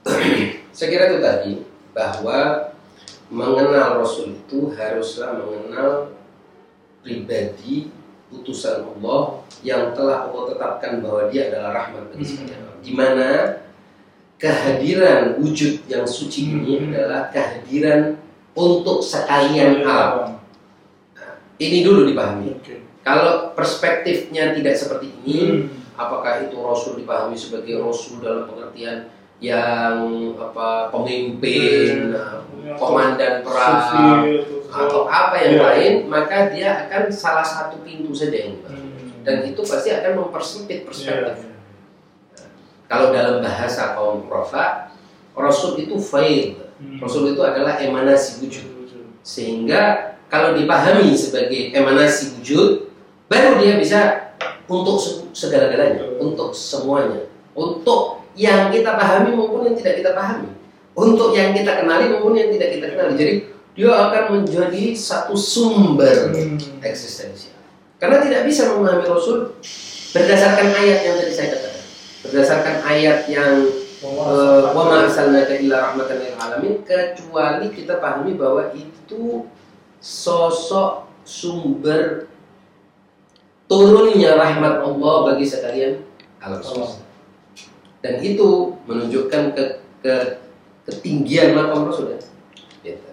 Saya 0.75 0.88
kira 0.88 1.03
itu 1.12 1.20
tadi 1.20 1.51
bahwa 1.91 2.72
mengenal 3.27 4.00
Rasul 4.00 4.39
itu 4.39 4.72
haruslah 4.75 5.36
mengenal 5.39 6.15
pribadi 7.01 7.89
utusan 8.32 8.88
Allah 8.88 9.44
yang 9.62 9.91
telah 9.91 10.32
Allah 10.32 10.56
tetapkan 10.56 11.03
bahwa 11.03 11.27
dia 11.27 11.51
adalah 11.51 11.72
rahmat 11.75 12.03
bagi 12.15 12.24
Hmm. 12.24 12.32
sekalian. 12.32 12.62
Di 12.82 12.91
mana 12.96 13.30
kehadiran 14.42 15.38
wujud 15.38 15.86
yang 15.86 16.02
suci 16.02 16.50
ini 16.50 16.82
Hmm. 16.82 16.90
adalah 16.90 17.30
kehadiran 17.30 18.18
untuk 18.58 19.06
sekalian 19.06 19.86
alam. 19.86 20.42
Ini 21.62 21.86
dulu 21.86 22.10
dipahami. 22.10 22.58
Oke. 22.58 22.82
Kalau 23.06 23.54
perspektifnya 23.54 24.58
tidak 24.58 24.74
seperti 24.74 25.14
ini, 25.22 25.38
Hmm. 25.46 25.62
apakah 25.94 26.50
itu 26.50 26.58
rasul 26.58 26.98
dipahami 26.98 27.38
sebagai 27.38 27.78
rasul 27.78 28.18
dalam 28.18 28.50
pengertian 28.50 29.14
yang 29.38 29.98
apa 30.38 30.90
pemimpin, 30.90 32.14
Hmm. 32.18 32.78
komandan 32.82 33.46
perang 33.46 33.78
atau- 33.94 34.26
atau 34.74 35.02
apa 35.06 35.38
yang 35.38 35.54
Iya. 35.58 35.62
lain, 35.70 35.94
maka 36.10 36.50
dia 36.50 36.90
akan 36.90 37.14
salah 37.14 37.46
satu 37.46 37.78
pintu 37.86 38.10
saja 38.10 38.50
yang. 38.50 38.58
Hmm. 38.66 38.90
Dan 39.22 39.46
itu 39.46 39.62
pasti 39.62 39.94
akan 39.94 40.18
mempersempit 40.18 40.82
perspektif. 40.82 41.46
iya. 41.46 41.50
Kalau 42.92 43.16
dalam 43.16 43.40
bahasa 43.40 43.96
kaum 43.96 44.28
profa, 44.28 44.92
rasul 45.32 45.80
itu 45.80 45.96
faid. 45.96 46.60
Hmm. 46.76 47.00
Rasul 47.00 47.32
itu 47.32 47.40
adalah 47.40 47.80
emanasi 47.80 48.44
wujud. 48.44 48.68
Sehingga 49.24 50.12
kalau 50.28 50.52
dipahami 50.52 51.16
sebagai 51.16 51.72
emanasi 51.72 52.36
wujud, 52.36 52.92
baru 53.32 53.64
dia 53.64 53.80
bisa 53.80 54.00
untuk 54.68 55.00
se- 55.00 55.24
segala-galanya, 55.32 56.20
untuk 56.20 56.52
semuanya, 56.52 57.32
untuk 57.56 58.28
yang 58.36 58.68
kita 58.68 59.00
pahami 59.00 59.40
maupun 59.40 59.72
yang 59.72 59.76
tidak 59.80 60.04
kita 60.04 60.12
pahami, 60.12 60.52
untuk 60.92 61.32
yang 61.32 61.56
kita 61.56 61.80
kenali 61.80 62.12
maupun 62.12 62.36
yang 62.36 62.52
tidak 62.52 62.76
kita 62.76 62.88
kenali. 62.92 63.14
Jadi 63.16 63.34
dia 63.72 63.88
akan 63.88 64.24
menjadi 64.36 64.84
satu 64.92 65.32
sumber 65.32 66.28
Hmm. 66.36 66.60
eksistensial. 66.84 67.56
Karena 68.02 68.20
tidak 68.20 68.50
bisa 68.50 68.74
memahami 68.74 69.06
Rasul 69.06 69.56
berdasarkan 70.12 70.68
ayat 70.76 71.00
yang 71.06 71.16
tadi 71.22 71.32
saya 71.32 71.48
katakan, 71.54 71.61
berdasarkan 72.22 72.86
ayat 72.86 73.25
yang 73.30 73.66
Eh, 74.01 74.62
wa 74.74 74.82
ma 74.82 75.06
arsalnaka 75.06 75.62
illa 75.62 75.94
rahmatan 75.94 76.25
lil 76.25 76.34
alamin 76.34 76.82
kecuali 76.82 77.70
kita 77.70 78.01
pahami 78.01 78.34
bahwa 78.34 78.74
itu 78.74 79.46
sosok 80.01 81.06
sumber 81.22 82.25
turunnya 83.70 84.42
rahmat 84.42 84.82
Allah 84.82 85.16
bagi 85.30 85.46
sekalian 85.46 86.01
alam 86.42 86.66
semesta. 86.66 87.06
Dan 88.01 88.25
itu 88.25 88.74
menunjukkan 88.90 89.54
ke, 89.54 89.63
ke 90.01 90.16
ketinggian 90.90 91.54
makam 91.54 91.86
Rasul 91.86 92.18
ya. 92.18 92.20
Gitu. 92.82 93.06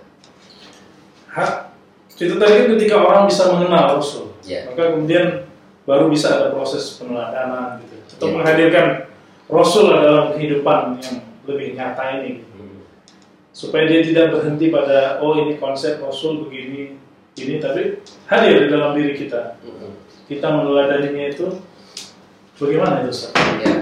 Hak 1.29 1.69
itu 2.17 2.33
tadi 2.41 2.65
ketika 2.65 2.97
orang 3.05 3.29
bisa 3.29 3.53
mengenal 3.53 4.01
Rasul, 4.01 4.33
Ya. 4.49 4.65
maka 4.73 4.97
kemudian 4.97 5.45
baru 5.85 6.09
bisa 6.09 6.33
ada 6.33 6.57
proses 6.57 6.97
peneladanan 6.97 7.77
gitu, 7.85 7.98
atau 8.17 8.27
Ya. 8.29 8.35
menghadirkan 8.39 8.87
Rasul 9.49 9.89
dalam 9.93 10.33
kehidupan 10.33 11.01
yang 11.01 11.17
lebih 11.45 11.75
nyata 11.75 12.21
ini. 12.21 12.45
Hmm. 12.53 12.81
supaya 13.49 13.91
dia 13.91 14.07
tidak 14.07 14.31
berhenti 14.31 14.71
pada 14.71 15.19
oh 15.19 15.35
ini 15.35 15.59
konsep 15.59 15.99
Rasul 15.99 16.47
begini, 16.47 16.95
ini 17.35 17.59
tapi 17.59 17.99
hadir 18.31 18.65
di 18.65 18.69
dalam 18.71 18.95
diri 18.95 19.19
kita, 19.19 19.59
Hmm. 19.61 19.99
kita 20.31 20.47
meneladaninya 20.47 21.27
itu 21.27 21.59
bagaimana 22.55 23.03
itu 23.03 23.11
Ustaz? 23.11 23.35
Ya. 23.59 23.75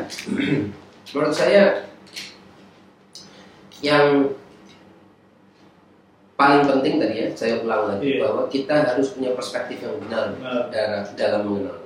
Menurut 1.13 1.35
saya 1.35 1.85
yang 3.79 4.33
paling 6.37 6.65
penting 6.65 6.97
tadi 6.97 7.15
ya, 7.17 7.29
saya 7.33 7.61
ulang 7.61 7.97
lagi 7.97 8.17
Iya. 8.17 8.29
bahwa 8.29 8.43
kita 8.49 8.75
harus 8.93 9.13
punya 9.13 9.33
perspektif 9.33 9.81
yang 9.81 9.97
benar 10.05 10.33
Benar. 10.37 11.05
dalam, 11.17 11.43
mengenal 11.45 11.77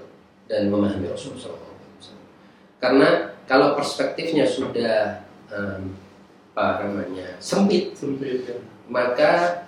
dan 0.46 0.66
memahami 0.66 1.06
Rasulullah. 1.06 1.69
Karena 2.80 3.08
kalau 3.44 3.76
perspektifnya 3.76 4.48
sudah 4.48 5.22
em, 5.52 5.92
apa 6.56 6.82
namanya 6.88 7.36
sempit, 7.38 7.92
Sempit 7.94 8.48
ya. 8.48 8.56
maka 8.88 9.64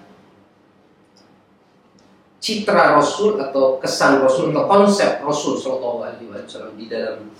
citra 2.42 2.98
Rasul 2.98 3.38
atau 3.38 3.78
kesan 3.78 4.18
Rasul 4.18 4.50
atau 4.50 4.66
konsep 4.66 5.22
Rasul 5.22 5.54
Shallallahu 5.54 6.02
Alaihi 6.02 6.26
Wasallam 6.26 6.74
di 6.74 6.90
dalam 6.90 7.30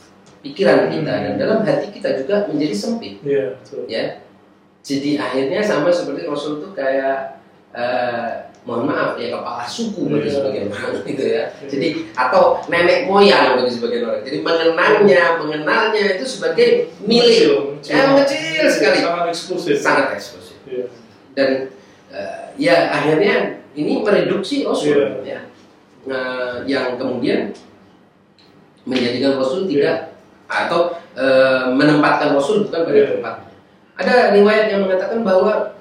pikiran 0.47 0.87
kita 0.91 1.13
dan 1.27 1.35
dalam 1.39 1.59
hati 1.67 1.91
kita 1.91 2.23
juga 2.23 2.47
menjadi 2.47 2.75
sempit 2.75 3.19
Iya, 3.27 3.59
betul. 3.59 3.83
ya 3.91 4.05
jadi 4.83 5.11
akhirnya 5.19 5.61
sama 5.63 5.91
seperti 5.91 6.23
Rasul 6.27 6.63
itu 6.63 6.69
kayak 6.75 7.43
eh, 7.75 8.52
mohon 8.63 8.87
maaf 8.87 9.19
ya 9.19 9.35
kepala 9.35 9.67
suku 9.67 10.07
bagi 10.07 10.31
Iya. 10.31 10.35
sebagian 10.39 10.67
orang 10.71 10.95
gitu 11.11 11.23
ya 11.27 11.43
Iya. 11.51 11.67
jadi 11.67 11.89
atau 12.15 12.43
nenek 12.71 13.11
moyang 13.11 13.59
bagi 13.59 13.71
sebagian 13.75 14.03
orang 14.07 14.23
jadi 14.23 14.39
mengenangnya 14.39 15.23
mengenalnya 15.43 16.05
itu 16.15 16.25
sebagai 16.25 16.69
milik 17.03 17.75
yang 17.83 18.15
kecil 18.23 18.65
sekali 18.71 18.99
sangat 19.03 19.27
eksklusif. 19.35 19.75
sangat 19.83 20.07
eksklusif 20.15 20.57
Iya. 20.71 20.87
dan 21.35 21.49
eh, 22.15 22.43
ya 22.55 22.77
akhirnya 22.95 23.59
ini 23.75 24.05
mereduksi 24.05 24.63
Rasul 24.63 24.95
Iya. 24.95 25.09
ya 25.27 25.41
Nah, 26.03 26.67
yang 26.67 26.99
kemudian 26.99 27.55
menjadikan 28.83 29.39
Rasul 29.39 29.71
tidak 29.71 30.19
atau 30.51 30.99
eh, 31.15 31.65
menempatkan 31.71 32.35
Rasul 32.35 32.67
bukan 32.67 32.83
pada 32.83 32.99
Iya. 32.99 33.09
tempatnya. 33.17 33.51
Ada 33.95 34.15
riwayat 34.35 34.67
yang 34.73 34.83
mengatakan 34.83 35.23
bahwa 35.23 35.72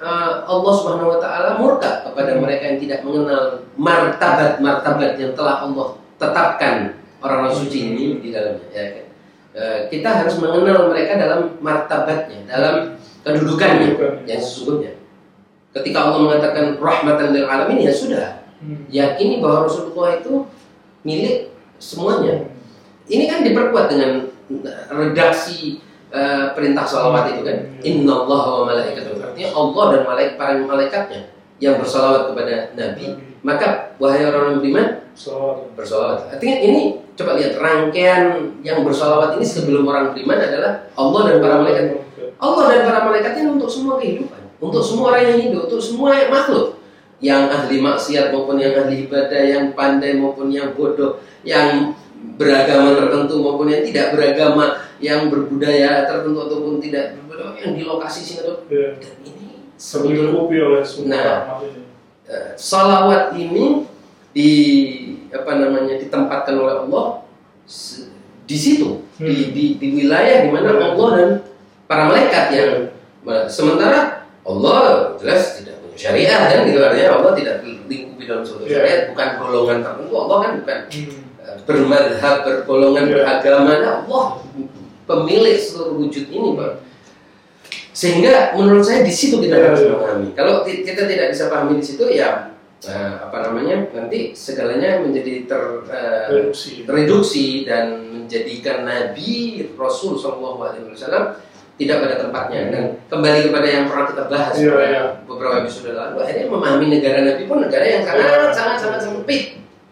eh, 0.00 0.32
Allah 0.48 0.72
Subhanahu 0.72 1.12
Wa 1.16 1.18
Taala 1.20 1.50
murka 1.60 2.02
kepada 2.08 2.34
mereka 2.40 2.62
yang 2.74 2.78
tidak 2.80 3.00
mengenal 3.04 3.62
martabat-martabat 3.76 5.20
yang 5.20 5.32
telah 5.36 5.62
Allah 5.62 5.88
tetapkan 6.16 6.96
orang-orang 7.20 7.54
suci 7.54 7.78
ini 7.92 8.18
di 8.20 8.28
dalamnya. 8.32 8.66
Ya, 8.72 8.84
kan? 8.96 9.06
Eh, 9.50 9.80
kita 9.92 10.24
harus 10.24 10.34
mengenal 10.40 10.88
mereka 10.88 11.18
dalam 11.20 11.40
martabatnya, 11.60 12.46
dalam 12.48 12.74
kedudukannya 13.22 13.94
Kedudukannya. 13.94 14.24
yang 14.24 14.40
sesungguhnya. 14.40 14.92
Ketika 15.70 15.98
Allah 16.02 16.18
mengatakan 16.26 16.64
rahmatan 16.80 17.30
lil 17.30 17.46
alamin 17.46 17.78
ya 17.84 17.92
sudah, 17.94 18.42
Hmm. 18.60 18.84
yakini 18.92 19.40
bahwa 19.40 19.64
Rasulullah 19.64 20.20
itu 20.20 20.44
milik 21.00 21.48
semuanya. 21.80 22.44
Ini 23.08 23.24
kan 23.24 23.40
diperkuat 23.40 23.88
dengan 23.88 24.28
redaksi 24.92 25.80
eh, 26.10 26.46
perintah 26.52 26.84
salawat 26.84 27.34
itu 27.34 27.42
kan. 27.46 27.58
Inna 27.82 28.12
Allah 28.26 28.42
wa 28.60 28.62
malaikatahu. 28.70 29.22
Artinya 29.22 29.50
Allah 29.54 29.84
dan 29.94 30.02
malaikat 30.06 30.34
para 30.36 30.52
malaikatnya 30.58 31.20
yang 31.62 31.78
bersalawat 31.78 32.30
kepada 32.32 32.74
Nabi. 32.74 33.06
Maka 33.40 33.96
wahai 33.96 34.28
orang 34.28 34.60
beriman 34.60 35.00
Salawat. 35.16 35.72
bersalawat. 35.72 36.18
Artinya 36.36 36.56
ini 36.60 36.82
coba 37.16 37.40
lihat 37.40 37.56
rangkaian 37.56 38.52
yang 38.60 38.84
bersalawat 38.84 39.40
ini 39.40 39.46
sebelum 39.46 39.88
orang 39.88 40.12
beriman 40.12 40.38
adalah 40.40 40.72
Allah 40.96 41.20
dan 41.28 41.36
para 41.40 41.54
malaikat. 41.64 41.84
Allah 42.40 42.64
dan 42.72 42.80
para 42.88 43.00
malaikat 43.08 43.32
ini 43.40 43.48
untuk 43.52 43.68
semua 43.68 44.00
kehidupan, 44.00 44.40
untuk 44.60 44.80
semua 44.80 45.12
orang 45.12 45.24
yang 45.28 45.38
hidup, 45.44 45.62
untuk 45.68 45.80
semua 45.80 46.16
makhluk 46.32 46.80
yang 47.20 47.52
ahli 47.52 47.84
maksiat 47.84 48.32
maupun 48.32 48.56
yang 48.56 48.72
ahli 48.72 49.04
ibadah, 49.04 49.42
yang 49.44 49.76
pandai 49.76 50.16
maupun 50.16 50.48
yang 50.48 50.72
bodoh, 50.72 51.20
yang 51.44 51.92
beragama 52.36 52.96
tertentu 52.96 53.34
maupun 53.38 53.68
yang 53.68 53.84
tidak 53.84 54.12
beragama, 54.12 54.64
yang 54.98 55.28
berbudaya 55.28 56.04
tertentu 56.04 56.38
ataupun 56.40 56.74
tidak 56.78 57.16
berbudaya, 57.16 57.56
yang 57.58 57.72
di 57.74 57.82
lokasi 57.82 58.20
sini 58.20 58.38
atau 58.42 58.64
Ya. 58.68 58.96
dan 58.96 59.14
ini 59.24 59.48
Terlingkupi 59.76 60.56
oleh 60.60 60.84
semua 60.84 61.08
Nah. 61.08 61.38
eh, 62.24 62.52
salawat 62.54 63.32
ini 63.34 63.88
di 64.30 64.50
apa 65.28 65.56
namanya 65.56 65.96
ditempatkan 65.96 66.54
oleh 66.54 66.74
Allah 66.86 67.06
di 68.44 68.56
situ 68.56 69.02
Hmm. 69.16 69.28
di, 69.28 69.52
di, 69.52 69.64
di 69.76 69.86
wilayah 69.94 70.42
di 70.42 70.48
mana 70.48 70.72
Allah 70.72 71.08
dan 71.14 71.30
para 71.84 72.08
malaikat 72.08 72.44
yang 72.50 72.72
sementara 73.46 74.24
Allah 74.42 75.12
jelas 75.16 75.60
tidak 75.60 75.76
punya 75.78 75.92
syariat 75.94 76.40
kan 76.48 76.64
gitu 76.64 76.80
artinya 76.80 77.20
Allah 77.20 77.32
tidak 77.36 77.60
lingkupi 77.84 78.24
dalam 78.24 78.40
suatu 78.40 78.64
Iya. 78.64 78.80
syariat 78.80 79.00
bukan 79.12 79.28
golongan 79.36 79.78
tertentu 79.82 80.14
Allah 80.14 80.38
kan 80.40 80.52
bukan 80.60 80.78
Hmm. 80.88 81.29
Bermadhab 81.64 82.36
bergolongan 82.44 83.04
Iya. 83.08 83.14
beragama 83.16 83.72
nah, 83.78 83.92
Allah 84.04 84.26
pemilik 85.04 85.56
seluruh 85.58 85.96
wujud 85.98 86.26
ini 86.28 86.48
Pak 86.54 86.72
sehingga 87.90 88.54
menurut 88.54 88.86
saya 88.86 89.02
di 89.02 89.10
situ 89.10 89.42
kita 89.42 89.56
Iya, 89.58 89.64
harus 89.70 89.82
iya. 89.82 89.90
memahami 89.92 90.28
kalau 90.32 90.54
kita 90.62 91.02
tidak 91.04 91.26
bisa 91.34 91.50
pahami 91.50 91.78
di 91.78 91.84
situ 91.84 92.04
ya 92.10 92.46
Nah, 92.80 93.28
apa 93.28 93.44
namanya? 93.44 93.92
Nanti 93.92 94.32
segalanya 94.32 95.04
menjadi 95.04 95.44
ter, 95.44 95.84
eh, 95.92 96.32
Reduksi. 96.32 96.88
tereduksi 96.88 97.68
dan 97.68 98.08
menjadikan 98.08 98.88
Nabi 98.88 99.60
Rasul 99.76 100.16
Shallallahu 100.16 100.64
Alaihi 100.64 100.88
Wasallam 100.88 101.36
tidak 101.76 102.00
pada 102.00 102.16
tempatnya 102.24 102.72
dan 102.72 102.84
kembali 103.12 103.52
kepada 103.52 103.68
yang 103.68 103.84
pernah 103.84 104.06
kita 104.08 104.24
bahas 104.32 104.54
Iya, 104.56 104.72
pada 104.72 104.88
iya. 104.88 105.02
beberapa 105.28 105.54
episode 105.60 105.92
lalu 105.92 106.24
akhirnya 106.24 106.46
memahami 106.48 106.86
negara 106.88 107.18
Nabi 107.20 107.42
pun 107.44 107.58
negara 107.60 107.84
yang 107.84 108.00
sangat 108.00 108.24
Iya. 108.24 108.48
sangat 108.56 108.76
sangat 108.80 109.00
sempit 109.04 109.42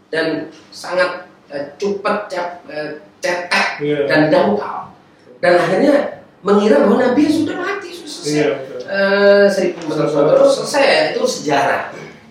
dan 0.09 0.27
sangat 0.73 1.28
eh, 1.49 1.65
cepat 1.77 2.19
cap, 2.29 2.49
eh, 2.67 3.01
cetek 3.19 3.69
Iya. 3.79 3.99
dan 4.07 4.21
dangkal 4.29 4.91
dan 5.39 5.53
akhirnya 5.55 5.95
mengira 6.41 6.83
bahwa 6.83 6.99
Nabi 7.01 7.23
sudah 7.27 7.57
mati 7.57 7.91
sudah 7.91 8.11
selesai 8.11 8.35
Iya. 8.35 8.49
betul. 8.55 8.79
Eh, 8.89 9.45
seribu 9.47 9.81
terus 9.91 10.53
selesai 10.57 10.85
itu 11.13 11.23
sejarah 11.25 11.83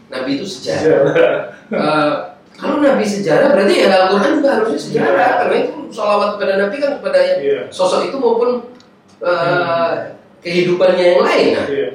Nabi 0.08 0.30
itu 0.36 0.46
sejarah 0.46 0.82
Sejarah. 0.82 1.40
Eh, 1.68 2.14
kalau 2.54 2.80
Nabi 2.80 3.04
sejarah 3.04 3.54
berarti 3.54 3.74
ya 3.78 3.88
Al-Quran 3.92 4.32
juga 4.40 4.50
harusnya 4.56 4.80
sejarah 4.80 5.30
karena 5.40 5.56
itu 5.62 5.74
salawat 5.88 6.30
kepada 6.36 6.54
Nabi 6.58 6.76
kan 6.78 6.92
kepada 6.98 7.20
yang 7.22 7.40
Iya. 7.40 7.60
sosok 7.70 8.08
itu 8.08 8.18
maupun 8.18 8.50
eh, 9.18 9.92
kehidupannya 10.40 11.04
yang 11.08 11.22
lain 11.22 11.48
nah, 11.54 11.66
Iya. 11.66 11.90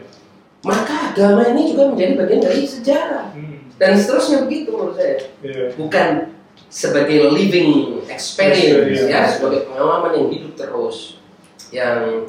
maka 0.62 0.94
agama 1.10 1.42
ini 1.46 1.70
juga 1.70 1.86
menjadi 1.88 2.12
bagian 2.18 2.40
dari 2.40 2.62
sejarah 2.62 3.26
Hmm. 3.30 3.62
dan 3.78 3.94
seterusnya 3.94 4.42
begitu 4.42 4.70
menurut 4.70 4.94
saya 4.94 5.16
Iya. 5.40 5.70
bukan 5.74 6.31
sebagai 6.72 7.28
living 7.36 8.00
experience 8.08 9.04
ya 9.04 9.28
sebagai 9.28 9.68
pengalaman 9.68 10.16
yang 10.16 10.26
hidup 10.32 10.52
terus 10.56 11.20
yang 11.68 12.24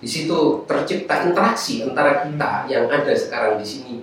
di 0.00 0.08
situ 0.08 0.64
tercipta 0.68 1.24
interaksi 1.24 1.80
antara 1.80 2.28
kita 2.28 2.68
yang 2.68 2.84
ada 2.92 3.12
sekarang 3.16 3.56
di 3.56 3.64
sini 3.64 3.94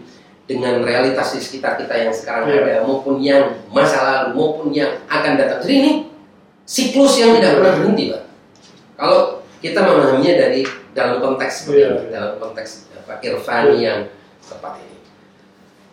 dengan 0.49 0.81
realitas 0.81 1.37
di 1.37 1.41
sekitar 1.43 1.77
kita 1.77 1.93
yang 1.93 2.13
sekarang 2.13 2.49
Iya. 2.49 2.57
ada 2.63 2.75
maupun 2.87 3.21
yang 3.21 3.67
masa 3.69 3.99
lalu 4.01 4.39
maupun 4.39 4.67
yang 4.71 5.03
akan 5.11 5.35
datang. 5.35 5.59
Jadi 5.59 5.75
ini 5.75 5.91
siklus 6.63 7.19
yang 7.19 7.35
tidak 7.37 7.59
pernah 7.59 7.73
berhenti 7.83 8.03
pak. 8.15 8.23
Kalau 8.95 9.43
kita 9.59 9.79
memahaminya 9.83 10.33
dari 10.47 10.61
dalam 10.95 11.19
konteks 11.19 11.53
seperti 11.67 11.81
ini, 11.83 12.09
dalam 12.09 12.39
konteks 12.39 12.87
apa 13.03 13.19
irfani 13.19 13.75
yang 13.83 13.99
tepat 14.47 14.73
ini. 14.79 14.97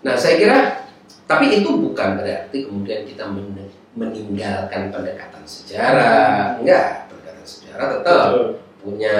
Nah 0.06 0.14
saya 0.14 0.34
kira 0.38 0.58
tapi 1.24 1.60
itu 1.60 1.70
bukan 1.72 2.20
berarti 2.20 2.58
kemudian 2.64 3.02
kita 3.04 3.24
men- 3.28 3.72
meninggalkan 3.94 4.90
pendekatan 4.90 5.44
sejarah. 5.46 6.58
Enggak, 6.60 7.08
pendekatan 7.08 7.44
sejarah 7.46 7.86
tetap 7.98 8.20
Betul. 8.28 8.46
punya 8.82 9.16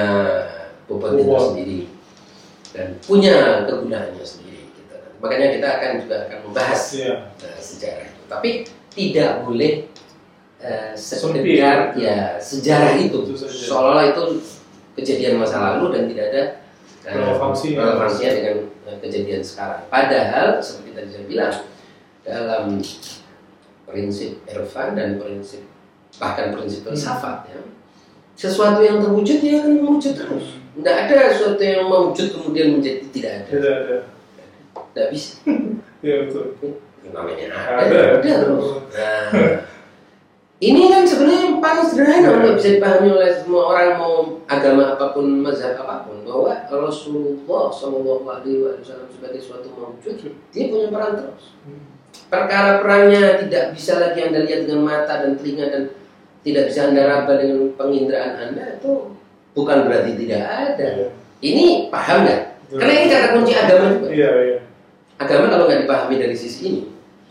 Bobot. 0.85 1.55
sendiri 1.55 1.89
dan 2.75 2.99
punya 3.07 3.65
kegunaannya 3.65 4.21
sendiri. 4.21 4.69
Gitu. 4.75 4.95
Makanya 5.23 5.49
kita 5.57 5.67
akan 5.79 5.91
juga 6.05 6.17
akan 6.29 6.39
membahas 6.51 6.83
Iya. 6.93 7.15
eh, 7.41 7.59
sejarah 7.59 8.05
itu. 8.05 8.23
Tapi 8.29 8.51
tidak 8.93 9.31
boleh 9.47 9.73
eh, 10.61 10.93
Sempit. 10.97 11.41
sekedar 11.45 11.79
ya 11.95 12.37
sejarah 12.37 12.93
itu 12.97 13.21
seolah-olah 13.37 14.11
itu 14.13 14.23
kejadian 14.95 15.37
masa 15.39 15.59
lalu 15.61 15.93
dan 15.93 16.03
tidak 16.09 16.25
ada 16.33 16.43
eh, 17.05 17.13
Relevansinya. 17.15 17.79
relevansinya 17.81 18.31
dengan 18.33 18.57
eh, 18.91 18.97
kejadian 19.01 19.43
sekarang. 19.45 19.83
Padahal 19.89 20.59
seperti 20.59 20.91
tadi 20.93 21.09
saya 21.15 21.25
bilang 21.25 21.53
dalam 22.25 22.81
prinsip 23.85 24.33
irfan 24.49 24.97
dan 24.97 25.21
prinsip 25.21 25.63
bahkan 26.17 26.57
prinsip 26.57 26.83
filsafat 26.83 27.47
ya 27.49 27.61
sesuatu 28.35 28.81
yang 28.81 28.99
terwujud 28.99 29.39
dia 29.39 29.63
akan 29.63 29.79
mewujud 29.79 30.15
terus 30.17 30.59
tidak 30.75 30.97
ada 31.07 31.31
sesuatu 31.31 31.63
yang 31.63 31.87
mewujud 31.87 32.27
kemudian 32.33 32.69
menjadi 32.75 33.01
tidak 33.13 33.33
ada 33.39 33.51
Tidak 33.53 33.75
ada. 33.77 33.97
tidak 34.91 35.07
bisa 35.13 35.33
Iya 36.05 36.29
betul. 36.29 36.45
namanya 37.07 37.47
ada 37.49 37.85
Ada. 37.85 37.99
ada 38.19 38.33
terus 38.43 38.67
nah, 38.91 39.29
ini 40.59 40.89
kan 40.89 41.05
sebenarnya 41.05 41.41
yang 41.45 41.57
paling 41.61 41.85
sederhana 41.85 42.29
untuk 42.41 42.55
bisa 42.57 42.69
dipahami 42.75 43.09
oleh 43.13 43.31
semua 43.33 43.63
orang 43.69 43.89
mau 43.97 44.15
agama 44.45 44.97
apa 44.97 45.13
pun 45.13 45.45
mazhab 45.45 45.77
apa 45.77 46.05
pun 46.05 46.25
bahwa 46.25 46.53
Rasulullah 46.67 47.69
Shallallahu 47.69 48.25
Alaihi 48.25 48.65
Wasallam 48.65 49.09
sebagai 49.09 49.39
suatu 49.39 49.69
mewujud 49.71 50.17
dia 50.51 50.65
punya 50.69 50.89
peran 50.89 51.13
terus 51.15 51.53
Hmm. 51.65 51.94
Perkara 52.29 52.83
perannya 52.83 53.43
tidak 53.47 53.65
bisa 53.73 54.01
lagi 54.01 54.21
anda 54.25 54.43
lihat 54.43 54.67
dengan 54.67 54.83
mata 54.85 55.23
dan 55.23 55.39
telinga 55.39 55.67
dan 55.71 55.83
tidak 56.45 56.65
bisa 56.69 56.81
anda 56.91 57.03
raba 57.07 57.33
dengan 57.41 57.73
penginderaan 57.79 58.33
anda 58.37 58.65
itu 58.77 58.93
bukan 59.55 59.79
berarti 59.87 60.13
tidak 60.19 60.43
ada 60.45 60.89
Iya. 60.99 61.09
ini 61.41 61.67
paham 61.89 62.25
nggak 62.27 62.41
Betul. 62.69 62.79
karena 62.81 62.93
ini 62.95 63.07
kata 63.13 63.27
kunci 63.33 63.53
agama 63.55 63.85
juga 63.95 64.09
Iya 64.11 64.31
iya. 64.43 64.59
agama 65.21 65.45
kalau 65.49 65.65
nggak 65.69 65.83
dipahami 65.87 66.17
dari 66.19 66.37
sisi 66.37 66.61
ini 66.67 66.83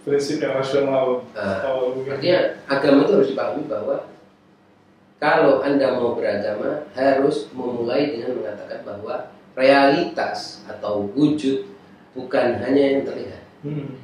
Prinsip 0.04 0.44
yang 0.44 0.60
rasional. 0.60 1.24
Nah, 1.32 1.64
Oh, 1.64 1.96
artinya 2.04 2.60
agama 2.68 3.08
itu 3.08 3.12
harus 3.16 3.30
dipahami 3.32 3.64
bahwa 3.72 4.04
kalau 5.16 5.64
anda 5.64 5.96
mau 5.96 6.12
beragama 6.12 6.84
harus 6.92 7.48
memulai 7.56 8.12
dengan 8.12 8.36
mengatakan 8.36 8.84
bahwa 8.84 9.32
realitas 9.56 10.68
atau 10.68 11.08
wujud 11.16 11.72
bukan 12.12 12.60
hanya 12.60 12.84
yang 13.00 13.02
terlihat. 13.08 13.42
Hmm. 13.64 14.03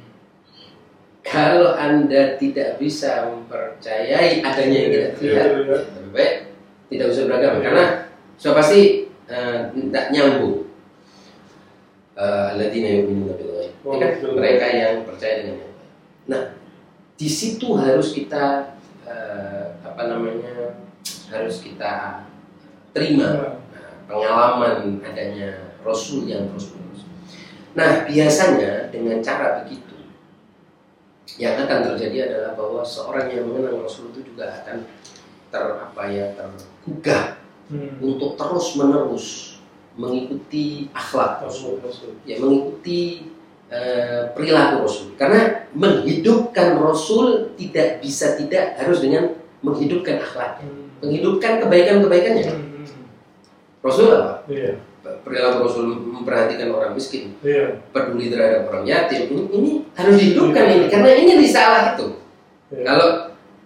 Kalau 1.20 1.76
anda 1.76 2.40
tidak 2.40 2.80
bisa 2.80 3.28
mempercayai 3.28 4.40
adanya 4.40 4.78
yang 4.78 4.90
tidak 4.90 5.10
Iya, 5.10 5.16
terlihat, 5.20 5.48
iya, 5.48 5.60
iya. 5.60 5.76
lebih 6.00 6.12
baik 6.16 6.34
tidak 6.90 7.06
usah 7.14 7.24
beragama 7.30 7.58
karena 7.62 7.84
sudah 8.34 8.54
pasti 8.58 8.80
eh, 9.30 9.58
tidak 9.70 10.04
nyambung. 10.10 10.66
Eh, 12.18 12.46
Alladzina 12.56 12.88
yu'minuna 13.00 13.32
bil 13.38 13.50
kan 13.54 13.70
Oh, 13.86 13.96
bil 13.96 14.32
mereka 14.36 14.66
yang 14.68 15.06
percaya 15.06 15.40
dengan 15.40 15.56
yang 15.62 15.72
gaib. 15.72 15.88
Nah, 16.28 16.42
di 17.14 17.28
situ 17.30 17.78
harus 17.78 18.10
kita 18.12 18.74
eh, 19.06 19.64
apa 19.86 20.02
namanya 20.10 20.74
harus 21.30 21.62
kita 21.62 22.26
terima 22.90 23.60
Nah, 23.70 23.90
pengalaman 24.10 24.98
adanya 25.06 25.70
Rasul 25.86 26.26
yang 26.26 26.50
terus 26.50 26.74
menerus. 26.74 27.06
Nah, 27.78 28.02
biasanya 28.04 28.90
dengan 28.90 29.22
cara 29.22 29.62
begitu, 29.62 29.89
yang 31.40 31.56
akan 31.56 31.78
terjadi 31.92 32.28
adalah 32.28 32.52
bahwa 32.52 32.84
seorang 32.84 33.32
yang 33.32 33.48
mengenal 33.48 33.88
Rasul 33.88 34.12
itu 34.12 34.28
juga 34.28 34.60
akan 34.60 34.84
ter 35.48 35.64
apa 35.64 36.02
ya 36.12 36.36
tergugah 36.36 37.40
hmm. 37.72 38.04
untuk 38.04 38.36
terus 38.36 38.76
menerus 38.76 39.26
mengikuti 39.96 40.92
akhlak 40.92 41.42
Rasul, 41.48 41.80
Rasul. 41.80 42.14
ya 42.28 42.36
mengikuti 42.36 43.32
eh, 43.72 44.28
perilaku 44.36 44.84
Rasul. 44.84 45.08
Karena 45.16 45.66
menghidupkan 45.72 46.76
Rasul 46.76 47.56
tidak 47.56 48.04
bisa 48.04 48.36
tidak 48.36 48.76
harus 48.76 49.00
dengan 49.00 49.32
menghidupkan 49.64 50.20
akhlak, 50.20 50.60
Hmm. 50.60 50.92
menghidupkan 51.00 51.64
kebaikan-kebaikannya. 51.64 52.52
Hmm. 52.52 52.84
Rasul 53.80 54.12
apa? 54.12 54.44
Iya. 54.44 54.76
Perilaku 55.00 55.64
Rasul 55.64 55.86
memperhatikan 55.96 56.68
orang 56.70 56.92
miskin, 56.92 57.32
Iya. 57.40 57.80
peduli 57.90 58.28
terhadap 58.28 58.68
orang 58.68 58.84
yatim. 58.84 59.28
Ini, 59.28 59.42
ini 59.50 59.70
harus 59.96 60.14
dihidupkan 60.14 60.64
ini 60.66 60.86
karena 60.88 61.10
ini 61.14 61.32
risalah 61.36 61.96
itu. 61.96 62.06
Iya. 62.70 62.82
Kalau 62.84 63.08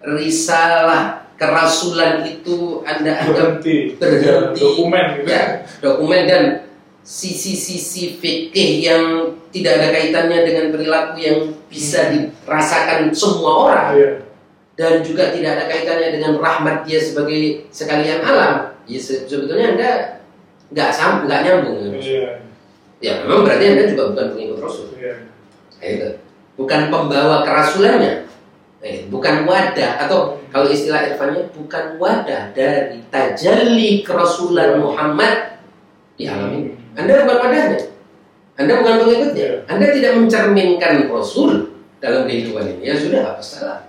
risalah 0.05 1.01
kerasulan 1.35 2.23
itu 2.23 2.79
Anda 2.83 3.11
anggap 3.19 3.59
berhenti. 3.59 3.99
berhenti. 3.99 4.25
Ya, 4.25 4.35
dokumen 4.55 5.05
gitu. 5.19 5.27
ya, 5.27 5.43
dokumen 5.83 6.21
dan 6.25 6.43
sisi-sisi 7.05 8.17
fikih 8.17 8.71
yang 8.81 9.03
tidak 9.53 9.77
ada 9.77 9.87
kaitannya 9.93 10.39
dengan 10.41 10.65
perilaku 10.69 11.15
yang 11.17 11.37
bisa 11.69 12.09
dirasakan 12.09 13.13
semua 13.13 13.51
orang 13.69 13.87
Iya. 13.93 14.11
dan 14.73 14.93
juga 14.99 15.29
tidak 15.29 15.51
ada 15.53 15.65
kaitannya 15.67 16.09
dengan 16.11 16.33
rahmat 16.37 16.83
dia 16.83 16.97
sebagai 16.97 17.69
sekalian 17.69 18.19
alam. 18.19 18.73
Ya 18.85 18.97
se- 18.97 19.25
sebetulnya 19.25 19.77
Anda 19.77 19.91
nggak 20.71 20.89
sam 20.89 21.25
nggak 21.25 21.41
nyambung. 21.45 21.93
Iya. 21.97 22.41
Ya 23.03 23.21
memang 23.21 23.45
berarti 23.45 23.65
Anda 23.75 23.83
juga 23.91 24.03
bukan 24.15 24.27
pengikut 24.33 24.57
Rasul. 24.63 24.87
Iya. 24.97 25.13
Nah, 25.81 25.87
itu. 25.87 26.09
Bukan 26.55 26.81
pembawa 26.87 27.43
kerasulannya. 27.43 28.13
Nah, 28.79 28.91
bukan 29.11 29.35
wadah 29.43 29.91
atau 30.07 30.39
kalau 30.53 30.71
istilah 30.71 31.11
irfannya 31.11 31.51
bukan 31.51 31.99
wadah 31.99 32.55
dari 32.55 33.03
tajalli 33.11 34.05
kerasulan 34.05 34.79
Muhammad 34.79 35.59
di 36.15 36.31
alam 36.31 36.49
ini. 36.55 36.71
Anda 36.95 37.27
bukan 37.27 37.37
wadahnya. 37.43 37.79
Anda 38.55 38.73
bukan 38.79 38.95
pengikutnya. 39.03 39.35
Iya. 39.35 39.57
Anda 39.67 39.85
tidak 39.91 40.11
mencerminkan 40.15 41.11
Rasul 41.11 41.75
dalam 41.99 42.23
kehidupan 42.23 42.79
ini. 42.79 42.87
Ya 42.87 42.95
sudah, 42.95 43.35
apa 43.35 43.43
salah? 43.43 43.79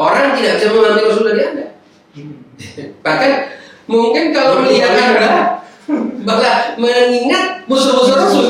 Orang 0.00 0.36
tidak 0.36 0.60
bisa 0.60 0.72
mengambil 0.72 1.04
Rasul 1.12 1.24
dari 1.28 1.42
Anda. 1.44 1.66
Hmm. 2.16 2.36
Bahkan 3.04 3.30
mungkin 3.86 4.34
kalau 4.34 4.62
melihat 4.66 4.92
Anda 4.94 5.62
bakal 6.26 6.54
mengingat 6.82 7.62
musuh-musuh 7.70 8.16
Rasul. 8.18 8.46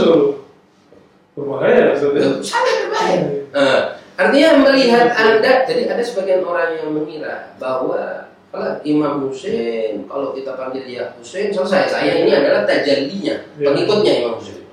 Berbahaya 1.37 1.93
Ustaz. 1.93 2.41
sangat 2.41 2.89
berbahaya. 2.89 3.21
Eh, 3.53 3.81
artinya 4.17 4.51
melihat 4.65 5.13
anda, 5.13 5.69
jadi 5.69 5.93
ada 5.93 6.01
sebagian 6.01 6.41
orang 6.41 6.81
yang 6.81 6.89
mengira 6.97 7.53
bahwa 7.61 8.33
kalau 8.49 8.81
Imam 8.89 9.29
Hussein, 9.29 10.09
kalau 10.09 10.33
kita 10.33 10.57
panggil 10.57 10.89
dia 10.89 11.13
Hussein 11.21 11.53
selesai. 11.53 11.93
Saya 11.93 12.25
ini 12.25 12.33
adalah 12.33 12.65
tajallinya, 12.65 13.37
Ya. 13.61 13.69
pengikutnya 13.69 14.13
Imam 14.25 14.41
Hussein. 14.41 14.65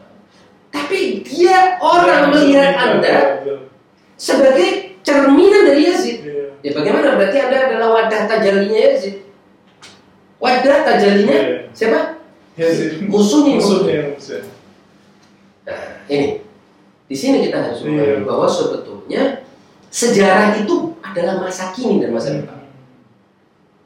Tapi 0.71 1.19
dia 1.28 1.76
orang 1.84 2.32
melihat 2.32 2.71
Anda 2.80 3.43
sebagai 4.15 4.95
cerminan 5.04 5.67
dari 5.67 5.91
Yazid. 5.91 6.23
Iya. 6.23 6.47
Ya 6.63 6.71
bagaimana? 6.71 7.19
Berarti 7.19 7.38
Anda 7.43 7.58
adalah 7.67 7.88
wadah 7.91 8.21
tajalinya 8.23 8.80
Yazid. 8.95 9.19
Wadah 10.44 10.84
tajalinya 10.84 11.38
Iya. 11.40 11.72
siapa? 11.72 12.20
Yazid. 12.60 13.08
Musuhnya. 13.08 13.56
Musuhnya. 13.56 14.12
musuhnya. 14.20 14.44
Nah, 15.64 16.04
ini. 16.12 16.44
Di 17.08 17.16
sini 17.16 17.48
kita 17.48 17.64
harus 17.64 17.80
Iya. 17.80 18.20
memahami 18.20 18.28
bahwa 18.28 18.48
sebetulnya 18.50 19.48
sejarah 19.88 20.60
itu 20.60 20.92
adalah 21.00 21.40
masa 21.40 21.72
kini 21.72 22.04
dan 22.04 22.12
masa 22.12 22.36
depan. 22.36 22.60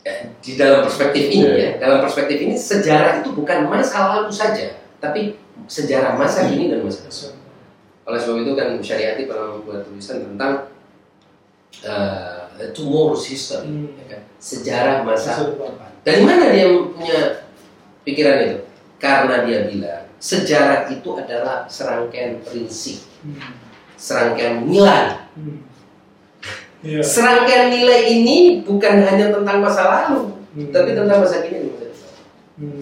Ya, 0.01 0.33
di 0.39 0.55
dalam 0.55 0.81
perspektif 0.81 1.29
ini 1.29 1.45
Iya. 1.45 1.53
ya, 1.53 1.69
dalam 1.77 1.99
perspektif 2.01 2.37
ini 2.41 2.55
sejarah 2.57 3.21
itu 3.21 3.35
bukan 3.35 3.67
masa 3.67 4.17
lalu 4.17 4.31
saja, 4.31 4.79
tapi 4.97 5.35
sejarah 5.67 6.15
masa 6.17 6.47
kini 6.49 6.71
dan 6.73 6.81
masa 6.81 7.05
depan. 7.05 7.35
Oleh 8.07 8.17
sebab 8.17 8.39
itu 8.39 8.51
kan 8.55 8.69
Syariati 8.79 9.27
pernah 9.27 9.51
membuat 9.53 9.83
tulisan 9.83 10.23
tentang 10.23 10.71
uh, 11.83 12.47
tomorrow's 12.71 13.27
history, 13.27 13.67
Hmm. 13.67 13.91
ya 13.99 14.05
kan? 14.15 14.21
sejarah 14.39 15.03
masa 15.03 15.35
Masa 15.35 15.43
depan. 15.51 15.91
Dari 16.03 16.21
mana 16.25 16.53
dia 16.53 16.67
punya 16.69 17.19
pikiran 18.03 18.37
itu? 18.45 18.57
Karena 18.97 19.45
dia 19.45 19.69
bilang 19.69 20.07
sejarah 20.17 20.89
itu 20.89 21.09
adalah 21.13 21.69
serangkaian 21.69 22.41
prinsip, 22.41 23.05
serangkaian 23.93 24.65
nilai. 24.65 25.29
Hmm. 25.37 25.61
Iya. 26.81 27.01
Serangkaian 27.05 27.69
nilai 27.69 28.09
ini 28.09 28.65
bukan 28.65 29.05
hanya 29.05 29.29
tentang 29.33 29.57
masa 29.61 29.83
lalu, 29.85 30.33
Hmm. 30.57 30.73
tapi 30.73 30.97
tentang 30.97 31.21
masa 31.21 31.45
kini. 31.45 31.69
Hmm. 32.57 32.81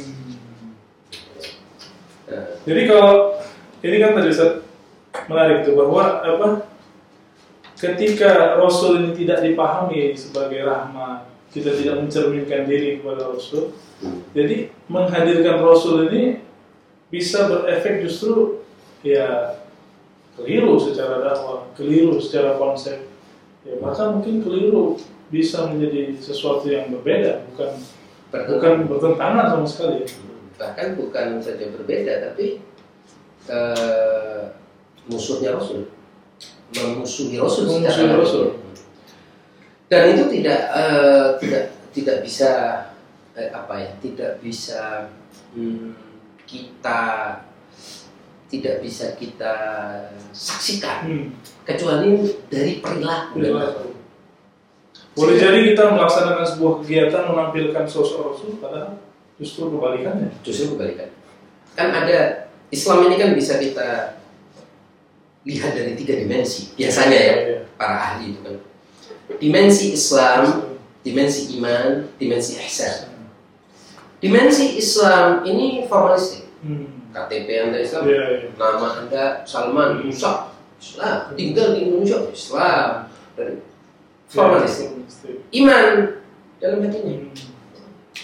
Nah, 2.25 2.45
Jadi 2.63 2.81
kalau 2.87 3.35
ini 3.83 3.95
kan 3.99 4.15
tadi 4.15 4.31
menarik 5.27 5.67
itu 5.67 5.71
bahwa 5.75 6.23
apa 6.23 6.47
ketika 7.75 8.55
Rasul 8.55 9.03
ini 9.03 9.11
tidak 9.13 9.43
dipahami 9.43 10.15
sebagai 10.15 10.63
rahmat, 10.63 11.34
kita 11.55 11.71
tidak 11.71 12.03
mencerminkan 12.03 12.67
diri 12.67 12.99
kepada 12.99 13.31
Rasul, 13.31 13.71
jadi 14.35 14.75
menghadirkan 14.91 15.63
Rasul 15.63 16.11
ini 16.11 16.43
bisa 17.07 17.47
berefek 17.47 18.03
justru 18.03 18.59
ya 18.99 19.55
keliru 20.35 20.75
secara 20.75 21.23
dakwah, 21.23 21.71
keliru 21.79 22.19
secara 22.19 22.59
konsep, 22.59 23.07
ya 23.63 23.79
bahkan 23.79 24.19
mungkin 24.19 24.43
keliru 24.43 24.99
bisa 25.31 25.71
menjadi 25.71 26.19
sesuatu 26.19 26.67
yang 26.67 26.91
berbeda, 26.91 27.47
bukan 27.55 27.71
bukan 28.35 28.73
bertentangan 28.91 29.45
sama 29.55 29.67
sekali. 29.67 29.99
bahkan 30.55 30.95
bukan 30.95 31.43
saja 31.43 31.67
berbeda, 31.67 32.31
tapi 32.31 32.63
eh, 33.51 34.41
musuhnya 35.03 35.59
Rasul, 35.59 35.91
memusuhi 36.71 37.35
Rasul. 37.35 37.67
Memusuhi 37.67 37.91
secara 37.91 38.15
Rasul. 38.23 38.45
Dan 39.95 40.11
itu 40.11 40.23
tidak 40.27 40.59
eh, 40.75 41.25
tidak 41.39 41.63
tidak 41.95 42.17
bisa 42.19 42.51
eh, 43.31 43.47
apa 43.55 43.73
ya, 43.79 43.89
tidak 44.03 44.31
bisa 44.43 45.07
hmm, 45.55 45.95
kita 46.43 47.01
tidak 48.45 48.75
bisa 48.83 49.15
kita 49.15 49.55
saksikan 50.29 50.97
Hmm. 51.07 51.27
kecuali 51.63 52.11
dari 52.51 52.77
perilaku 52.77 53.39
dan 53.39 53.51
Perilaku. 53.55 53.87
Boleh 55.15 55.35
jadi 55.39 55.59
kita 55.71 55.95
melaksanakan 55.95 56.43
sebuah 56.43 56.73
kegiatan 56.83 57.23
menampilkan 57.31 57.85
sosok 57.87 58.35
Rasul, 58.35 58.59
padahal 58.59 58.99
justru 59.39 59.71
kebalikannya. 59.71 60.27
justru 60.43 60.75
kebalikan. 60.75 61.07
Kan 61.71 61.95
ada 61.95 62.51
Islam 62.67 63.07
ini 63.07 63.15
kan 63.15 63.31
bisa 63.31 63.55
kita 63.55 64.19
lihat 65.45 65.71
dari 65.71 65.93
tiga 65.95 66.17
dimensi 66.17 66.73
biasanya 66.73 67.15
ya 67.17 67.35
Iya. 67.37 67.59
para 67.77 67.95
ahli 67.95 68.33
itu 68.35 68.39
kan. 68.43 68.55
Dimensi 69.25 69.91
Islam, 69.91 70.69
dimensi 71.01 71.57
iman, 71.57 72.07
dimensi 72.15 72.61
ihsan. 72.61 73.09
Dimensi 74.21 74.77
Islam 74.77 75.41
ini 75.43 75.85
formalistik. 75.89 76.45
Hmm. 76.61 77.09
KTP 77.13 77.47
Anda 77.69 77.79
Islam, 77.79 78.03
Iya, 78.09 78.23
iya. 78.27 78.49
nama 78.59 78.87
Anda 79.05 79.23
Salman 79.47 80.03
Musa, 80.03 80.51
Islam, 80.77 81.31
tinggal 81.33 81.77
di 81.77 81.87
Indonesia, 81.87 82.27
Islam. 82.27 83.07
Dan 83.37 83.63
formalistik. 84.27 84.89
Iman 85.53 86.19
dalam 86.59 86.83
hatinya 86.83 87.13
Hmm. 87.15 87.33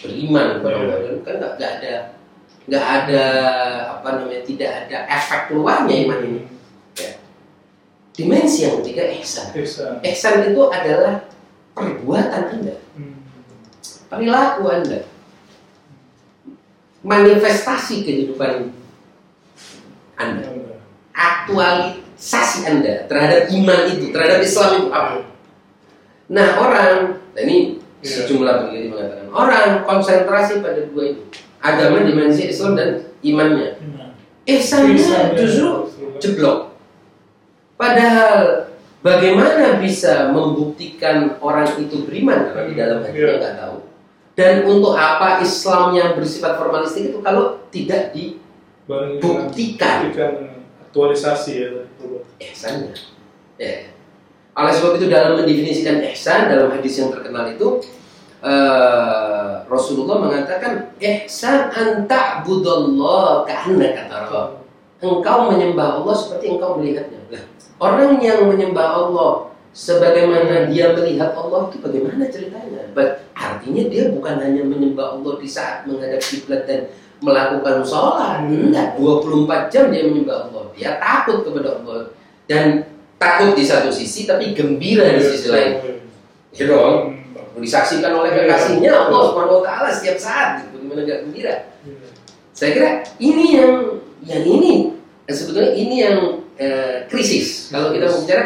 beriman 0.01 0.47
kepada 0.59 0.75
Iya. 0.75 0.85
Allah 0.97 1.21
kan 1.21 1.35
nggak 1.37 1.71
ada 1.81 1.93
nggak 2.61 2.85
ada 2.87 3.23
apa 3.97 4.07
namanya 4.17 4.41
tidak 4.45 4.71
ada 4.85 4.97
efek 5.09 5.41
keluarnya 5.49 5.95
iman 6.07 6.19
ini. 6.23 6.41
Dimensi 8.11 8.67
yang 8.67 8.83
ketiga 8.83 9.07
ihsan. 9.21 9.55
Ihsan. 9.55 10.03
Ihsan 10.03 10.51
itu 10.51 10.61
adalah 10.67 11.23
perbuatan 11.71 12.43
Anda, 12.59 12.75
Hmm. 12.99 13.15
perilaku 14.11 14.67
Anda, 14.67 15.07
manifestasi 17.01 18.03
kehidupan 18.03 18.69
Anda, 20.19 20.47
aktualisasi 21.15 22.67
Anda 22.67 23.07
terhadap 23.07 23.49
iman 23.49 23.81
itu, 23.89 24.05
terhadap 24.13 24.39
Islam 24.43 24.69
itu 24.77 24.87
apa? 24.91 25.17
Nah 26.31 26.47
orang, 26.61 27.19
nah 27.33 27.41
ini 27.41 27.79
Iya. 28.01 28.25
sejumlah 28.25 28.53
peneliti 28.65 28.87
mengatakan 28.89 29.27
orang 29.29 29.67
konsentrasi 29.85 30.59
pada 30.59 30.89
dua 30.89 31.13
itu, 31.13 31.21
agama 31.61 32.01
dimensi 32.01 32.49
Islam 32.49 32.73
dan 32.73 32.89
imannya. 33.21 33.77
Iman. 33.77 34.09
Ihsannya 34.49 34.97
Ihsannya 34.97 35.37
justru 35.37 35.69
jeblok. 36.17 36.70
Padahal 37.81 38.69
bagaimana 39.01 39.81
bisa 39.81 40.29
membuktikan 40.29 41.41
orang 41.41 41.65
itu 41.81 42.05
beriman 42.05 42.53
kalau 42.53 42.69
di 42.69 42.77
dalam 42.77 43.01
hatinya 43.01 43.41
nggak 43.41 43.55
tahu. 43.57 43.77
Dan 44.37 44.53
untuk 44.69 44.93
apa 44.93 45.41
Islam 45.41 45.97
yang 45.97 46.13
bersifat 46.13 46.61
formalistik 46.61 47.09
itu 47.09 47.19
kalau 47.25 47.65
tidak 47.73 48.13
dibuktikan 48.13 49.17
buktikan 49.17 50.31
aktualisasi 50.85 51.51
ya. 51.57 51.69
ihsannya. 52.37 52.93
Ya. 53.57 53.89
Oleh 54.53 54.73
sebab 54.77 55.01
itu 55.01 55.09
dalam 55.09 55.41
mendefinisikan 55.41 56.05
ihsan 56.13 56.53
dalam 56.53 56.69
hadis 56.69 57.01
yang 57.01 57.09
terkenal 57.09 57.49
itu 57.49 57.81
eh, 58.45 59.51
Rasulullah 59.65 60.21
mengatakan 60.21 60.93
ihsan 61.01 61.73
anta 61.73 62.45
budallah 62.45 63.47
ka'annaka 63.49 64.05
tarahu. 64.05 64.61
Engkau 65.01 65.49
menyembah 65.49 65.97
Allah 65.97 66.13
seperti 66.13 66.53
engkau 66.53 66.77
melihatnya. 66.77 67.25
Nah, 67.33 67.41
orang 67.81 68.21
yang 68.21 68.45
menyembah 68.45 68.87
Allah 68.93 69.49
sebagaimana 69.73 70.69
dia 70.69 70.93
melihat 70.93 71.33
Allah 71.33 71.67
itu 71.73 71.81
bagaimana 71.81 72.29
ceritanya? 72.29 72.93
But, 72.93 73.25
artinya 73.33 73.89
dia 73.89 74.13
bukan 74.13 74.37
hanya 74.37 74.61
menyembah 74.61 75.17
Allah 75.17 75.33
di 75.41 75.47
saat 75.49 75.89
menghadap 75.89 76.21
kiblat 76.21 76.69
dan 76.69 76.91
melakukan 77.23 77.81
sholat. 77.81 78.45
Enggak, 78.45 78.99
24 78.99 79.73
jam 79.73 79.89
dia 79.89 80.05
menyembah 80.05 80.49
Allah. 80.49 80.63
Dia 80.77 81.01
takut 81.01 81.41
kepada 81.47 81.81
Allah 81.81 82.13
dan 82.45 82.85
takut 83.15 83.53
di 83.53 83.63
satu 83.65 83.89
sisi 83.93 84.27
tapi 84.27 84.51
gembira 84.51 85.07
di 85.15 85.21
sisi 85.23 85.47
lain. 85.49 85.71
Ya 86.51 86.67
dong. 86.67 87.15
Hmm. 87.15 87.61
Disaksikan 87.61 88.11
oleh 88.15 88.31
Iya. 88.33 88.47
kekasihnya 88.47 88.91
Allah 89.07 89.21
Subhanahu 89.29 89.59
wa 89.61 89.63
taala 89.63 89.89
setiap 89.93 90.17
saat 90.17 90.65
gitu. 90.65 90.81
Gimana 90.83 91.05
enggak 91.05 91.19
gembira? 91.23 91.55
Iya. 91.85 92.07
Saya 92.51 92.69
kira 92.75 92.89
ini 93.21 93.45
yang 93.55 93.73
yang 94.25 94.43
ini 94.43 94.97
sebetulnya 95.29 95.71
ini 95.77 95.95
yang 96.03 96.17
eh, 96.61 97.09
krisis. 97.09 97.73
Kalau 97.73 97.89
kita 97.89 98.05
bicara 98.05 98.43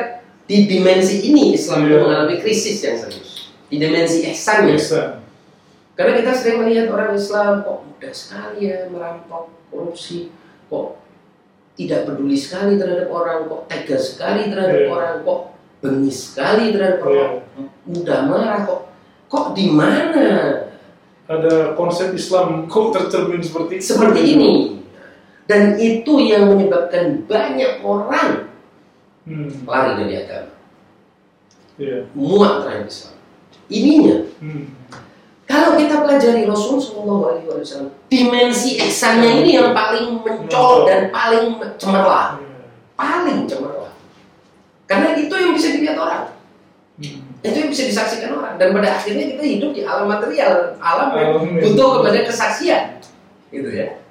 di 0.47 0.71
dimensi 0.71 1.25
ini 1.28 1.51
Islam 1.51 1.84
itu 1.84 1.91
Iya. 1.91 2.01
mengalami 2.06 2.36
krisis 2.39 2.80
yang 2.80 2.95
serius. 2.95 3.51
Di 3.67 3.75
dimensi. 3.75 4.23
Ihsan. 4.23 4.63
Karena 5.95 6.12
kita 6.19 6.32
sering 6.32 6.63
melihat 6.63 6.88
orang 6.91 7.12
Islam 7.15 7.63
kok 7.63 7.88
mudah 7.88 8.13
sekali 8.13 8.67
ya 8.67 8.88
merampok, 8.91 9.47
korupsi, 9.71 10.28
kok 10.67 10.99
tidak 11.75 12.08
peduli 12.08 12.36
sekali 12.36 12.75
terhadap 12.80 13.08
orang, 13.12 13.47
kok 13.47 13.62
tega 13.67 13.97
sekali 13.99 14.47
terhadap 14.47 14.80
Iya. 14.80 14.91
orang, 14.91 15.13
kok 15.23 15.39
bengis 15.84 16.17
sekali 16.32 16.71
terhadap 16.71 16.99
Iya. 16.99 17.08
orang, 17.08 17.34
mudah 17.88 18.19
marah 18.28 18.60
kok. 18.63 18.82
Kok 19.28 19.45
di 19.58 19.67
mana 19.67 20.28
Ada 21.25 21.73
konsep 21.73 22.13
Islam 22.13 22.69
kok 22.69 22.93
tercermin 22.93 23.41
seperti 23.41 23.82
seperti 23.82 24.38
ini? 24.38 24.51
Dan 25.45 25.77
itu 25.77 26.13
yang 26.25 26.49
menyebabkan 26.49 27.21
banyak 27.29 27.86
orang 27.86 28.49
Hmm. 29.25 29.49
lari 29.65 29.91
dari 30.05 30.13
agama, 30.21 30.53
Iya. 31.81 32.05
muak 32.13 32.62
terhadap 32.62 32.86
Islam. 32.86 33.15
Ininya, 33.65 34.17
Hmm. 34.38 34.69
kalau 35.49 35.73
kita 35.81 36.05
pelajari 36.05 36.45
Rasul 36.45 36.77
Shallallahu 36.77 37.23
Alaihi 37.34 37.49
Wasallam, 37.49 37.89
dimensi 38.05 38.77
ihsannya 38.86 39.41
ini 39.41 39.58
yang 39.58 39.73
paling 39.73 40.21
mencolok 40.21 40.86
dan 40.86 41.10
paling 41.10 41.58
cemerlang, 41.81 42.38
Iya. 42.38 42.69
paling 42.93 43.39
cemerlang. 43.49 43.97
Karena 44.86 45.17
itu 45.17 45.34
yang 45.34 45.51
bisa 45.58 45.73
dilihat 45.73 45.97
orang, 45.97 46.29
Hmm. 47.01 47.41
itu 47.41 47.58
yang 47.65 47.69
bisa 47.73 47.84
disaksikan 47.89 48.38
orang. 48.38 48.62
Dan 48.62 48.77
pada 48.77 49.01
akhirnya 49.01 49.25
kita 49.34 49.41
hidup 49.41 49.73
di 49.73 49.81
alam 49.81 50.05
material, 50.05 50.77
Alam 50.77 51.08
yang- 51.17 51.65
butuh 51.65 52.01
kepada 52.01 52.19
kesaksian, 52.29 53.01
gitu 53.49 53.69
ya. 53.73 54.05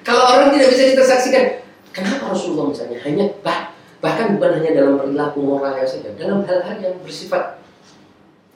Kalau 0.00 0.22
orang 0.24 0.48
tidak 0.50 0.68
bisa 0.72 0.82
kita 0.90 1.04
saksikan, 1.04 1.44
kenapa 1.92 2.32
Rasulullah 2.32 2.72
misalnya 2.72 2.98
hanya 3.04 3.24
bah, 3.44 3.76
bahkan 4.00 4.34
bukan 4.34 4.56
hanya 4.56 4.72
dalam 4.72 4.96
perilaku 4.96 5.38
moralnya 5.44 5.84
saja, 5.84 6.08
dalam 6.16 6.40
hal-hal 6.44 6.76
yang 6.80 6.96
bersifat 7.04 7.60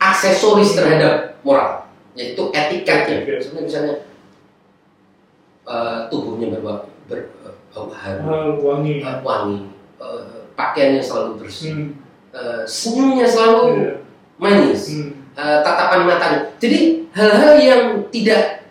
aksesoris 0.00 0.72
terhadap 0.72 1.36
moral, 1.44 1.84
yaitu 2.16 2.48
etikanya. 2.50 3.20
Misalnya, 3.24 3.62
misalnya 3.62 3.94
eh, 5.64 5.98
tubuhnya 6.08 6.52
berbau 6.52 6.88
ber, 7.04 7.28
harum, 7.72 8.24
Hal 8.24 8.48
wangi. 8.60 8.94
eh, 9.00 9.16
wangi, 9.20 9.58
eh, 10.00 10.40
pakaiannya 10.56 11.02
selalu 11.04 11.30
bersih, 11.44 11.72
Hmm. 11.72 11.90
eh, 12.32 12.62
senyumnya 12.64 13.26
selalu 13.28 13.60
Iya. 13.76 13.92
manis, 14.40 14.80
Hmm. 14.92 15.10
eh, 15.36 15.58
tatapan 15.60 16.08
matanya. 16.08 16.40
Jadi 16.56 17.04
hal-hal 17.12 17.52
yang 17.60 17.82
tidak 18.08 18.63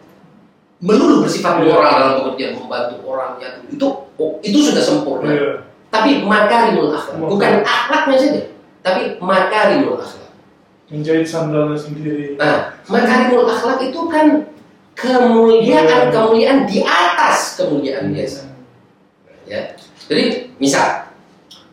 melulu 0.84 1.24
bersifat 1.24 1.64
moral 1.64 1.94
dalam 1.96 2.14
pengertian 2.20 2.60
membantu 2.60 2.96
orang 3.08 3.40
ya, 3.40 3.56
itu 3.72 3.88
oh, 4.20 4.36
itu 4.44 4.60
sudah 4.60 4.84
sempurna. 4.84 5.32
Iya. 5.32 5.52
Tapi 5.88 6.26
makarimul 6.28 6.92
akhlak, 6.92 7.24
bukan 7.24 7.64
akhlaknya 7.64 8.18
saja, 8.20 8.42
tapi 8.84 9.16
makarimul 9.24 9.96
akhlak. 9.96 10.36
Menjahit 10.92 11.24
sandalnya 11.24 11.80
sendiri. 11.80 12.36
Nah, 12.36 12.76
makarimul 12.92 13.48
akhlak 13.48 13.80
itu 13.80 14.02
kan 14.12 14.52
kemuliaan 15.00 16.12
kemuliaan 16.12 16.68
di 16.68 16.84
atas 16.84 17.56
kemuliaan 17.56 18.12
biasa. 18.12 18.52
Ya, 19.48 19.72
jadi 20.12 20.52
misal 20.60 21.08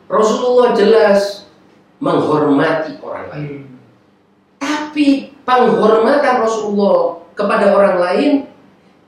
Rasulullah 0.07 0.71
jelas 0.79 1.51
menghormati 1.99 2.99
orang 3.03 3.27
lain. 3.35 3.47
Hmm. 3.47 3.67
Tapi 4.61 5.35
penghormatan 5.43 6.47
Rasulullah 6.47 7.25
kepada 7.35 7.73
orang 7.73 7.97
lain 7.99 8.31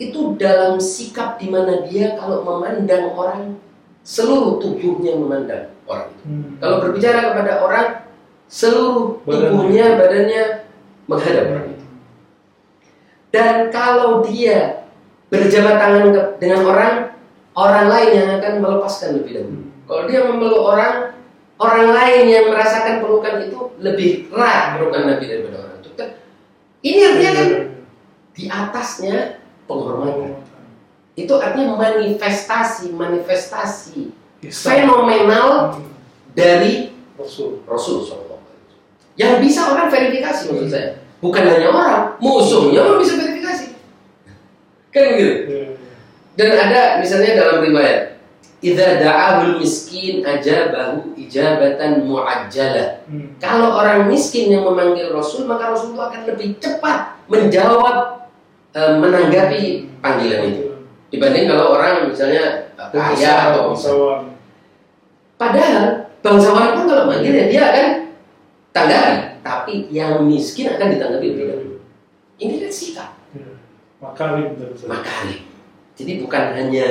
itu 0.09 0.35
dalam 0.41 0.81
sikap 0.83 1.39
di 1.39 1.53
mana 1.53 1.87
dia 1.87 2.19
kalau 2.19 2.43
memandang 2.43 3.13
orang 3.15 3.61
seluruh 4.03 4.59
tubuhnya 4.59 5.15
memandang 5.15 5.71
orang 5.87 6.11
itu. 6.11 6.23
Hmm. 6.27 6.51
Kalau 6.59 6.77
berbicara 6.83 7.21
kepada 7.33 7.53
orang 7.63 7.87
seluruh 8.51 9.23
Badannya. 9.23 9.39
tubuhnya 9.49 9.85
badannya 9.97 10.43
menghadap 11.07 11.45
orang 11.55 11.67
itu. 11.73 11.87
Dan 13.33 13.55
kalau 13.73 14.21
dia 14.27 14.85
berjabat 15.33 15.81
tangan 15.81 16.05
dengan 16.37 16.61
orang, 16.69 16.95
orang 17.57 17.87
lain 17.89 18.11
yang 18.13 18.29
akan 18.37 18.55
melepaskan 18.61 19.11
lebih 19.17 19.33
dahulu. 19.41 19.63
Kalau 19.89 20.03
dia 20.05 20.21
memeluk 20.29 20.63
orang, 20.63 20.95
orang 21.57 21.89
lain 21.97 22.23
yang 22.29 22.45
merasakan 22.53 23.01
pelukan 23.01 23.41
itu 23.41 23.59
lebih 23.81 24.29
erat 24.29 24.77
pelukan 24.77 25.03
Nabi 25.09 25.25
daripada 25.25 25.57
orang 25.65 25.77
itu. 25.81 25.91
Ini 26.83 27.01
artinya 27.09 27.33
kan 27.33 27.49
di 28.33 28.45
atasnya 28.49 29.17
penghormatan. 29.81 30.33
Itu 31.13 31.35
artinya 31.37 31.77
manifestasi, 31.77 32.93
manifestasi 32.97 34.13
fenomenal 34.51 35.77
Hmm. 35.77 35.93
dari 36.35 36.91
Rasul. 37.15 37.63
Rasul 37.69 38.03
SAW. 38.03 38.41
Yang 39.15 39.45
bisa 39.45 39.61
orang 39.71 39.93
verifikasi 39.93 40.49
maksud 40.49 40.69
saya. 40.73 41.05
Bukan 41.23 41.45
hanya 41.45 41.69
orang, 41.71 42.19
musuhnya 42.19 42.83
pun 42.83 42.99
bisa 42.99 43.15
verifikasi. 43.21 43.79
Kan 44.91 45.05
gitu. 45.21 45.35
Iya. 45.47 45.65
Dan 46.33 46.49
ada 46.57 46.81
misalnya 46.99 47.37
dalam 47.37 47.61
riwayat, 47.61 48.17
"Idza 48.65 48.99
da'ahul 48.99 49.61
miskin 49.61 50.25
ajabahu 50.25 51.13
ijabatan 51.15 52.09
muajjalah." 52.09 53.05
Hmm. 53.07 53.37
Kalau 53.37 53.77
orang 53.79 54.09
miskin 54.09 54.49
yang 54.49 54.65
memanggil 54.65 55.13
Rasul, 55.13 55.45
maka 55.45 55.77
Rasul 55.77 55.93
itu 55.93 56.03
akan 56.03 56.21
lebih 56.27 56.57
cepat 56.59 57.21
menjawab 57.29 58.22
eh, 58.73 58.93
menanggapi 58.99 59.63
panggilan 60.01 60.43
itu 60.49 60.65
dibanding 61.13 61.45
kalau 61.49 61.77
orang 61.77 62.09
misalnya 62.09 62.73
eh, 62.77 62.89
kaya 62.93 63.53
atau 63.53 63.73
bangsawan. 63.73 64.21
Padahal 65.37 66.09
bangsawan 66.23 66.79
pun 66.79 66.85
kalau 66.87 67.05
manggil 67.11 67.35
ya 67.35 67.45
dia 67.51 67.63
akan 67.73 67.89
tanggapi, 68.71 69.15
tapi 69.43 69.75
yang 69.91 70.23
miskin 70.25 70.71
akan 70.73 70.89
ditanggapi 70.97 71.27
lebih 71.35 71.45
dahulu. 71.51 71.77
Ini 72.39 72.55
kan 72.63 72.73
sikap. 72.73 73.11
Makarim 74.03 74.59
saja. 74.59 74.87
makarim. 74.91 75.43
Jadi 75.95 76.13
bukan 76.25 76.45
hanya 76.59 76.87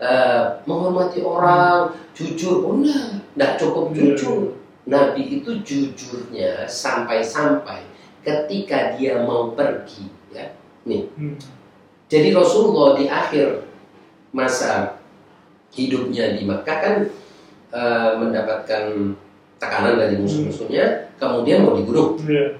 eh, 0.00 0.42
menghormati 0.66 1.20
orang, 1.22 1.92
jujur, 2.16 2.64
oh 2.64 2.80
enggak, 2.80 3.20
enggak 3.36 3.52
cukup 3.60 3.84
Iya. 3.92 3.96
jujur. 4.16 4.40
Nabi 4.90 5.22
itu 5.38 5.50
jujurnya 5.62 6.64
sampai-sampai 6.66 7.84
ketika 8.26 8.96
dia 8.96 9.22
mau 9.22 9.52
pergi, 9.54 10.08
ya. 10.86 11.00
Hmm. 11.16 11.36
Jadi 12.10 12.28
Rasulullah 12.34 12.98
di 12.98 13.06
akhir 13.06 13.64
masa 14.34 14.98
hidupnya 15.70 16.34
di 16.34 16.42
Makkah 16.46 16.78
kan 16.82 16.94
eh, 17.70 18.10
mendapatkan 18.18 19.14
tekanan 19.60 20.00
dari 20.00 20.16
musuh-musuhnya, 20.18 21.14
kemudian 21.20 21.62
mau 21.62 21.76
dibunuh. 21.78 22.18
Iya. 22.26 22.58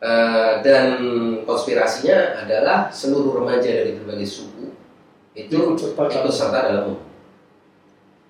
Eh, 0.00 0.52
dan 0.64 0.96
konspirasinya 1.44 2.40
adalah 2.40 2.88
seluruh 2.88 3.36
remaja 3.36 3.68
dari 3.68 4.00
berbagai 4.00 4.24
suku 4.24 4.72
itu 5.36 5.56
Ikut 5.76 6.32
serta 6.32 6.58
dalam. 6.66 6.98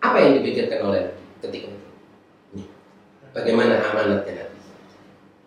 Apa 0.01 0.17
yang 0.21 0.41
dipikirkan 0.41 0.81
oleh 0.91 1.03
ketika 1.41 1.69
itu? 1.71 1.89
Nih, 2.57 2.67
Bagaimana 3.33 3.81
amanatnya? 3.93 4.50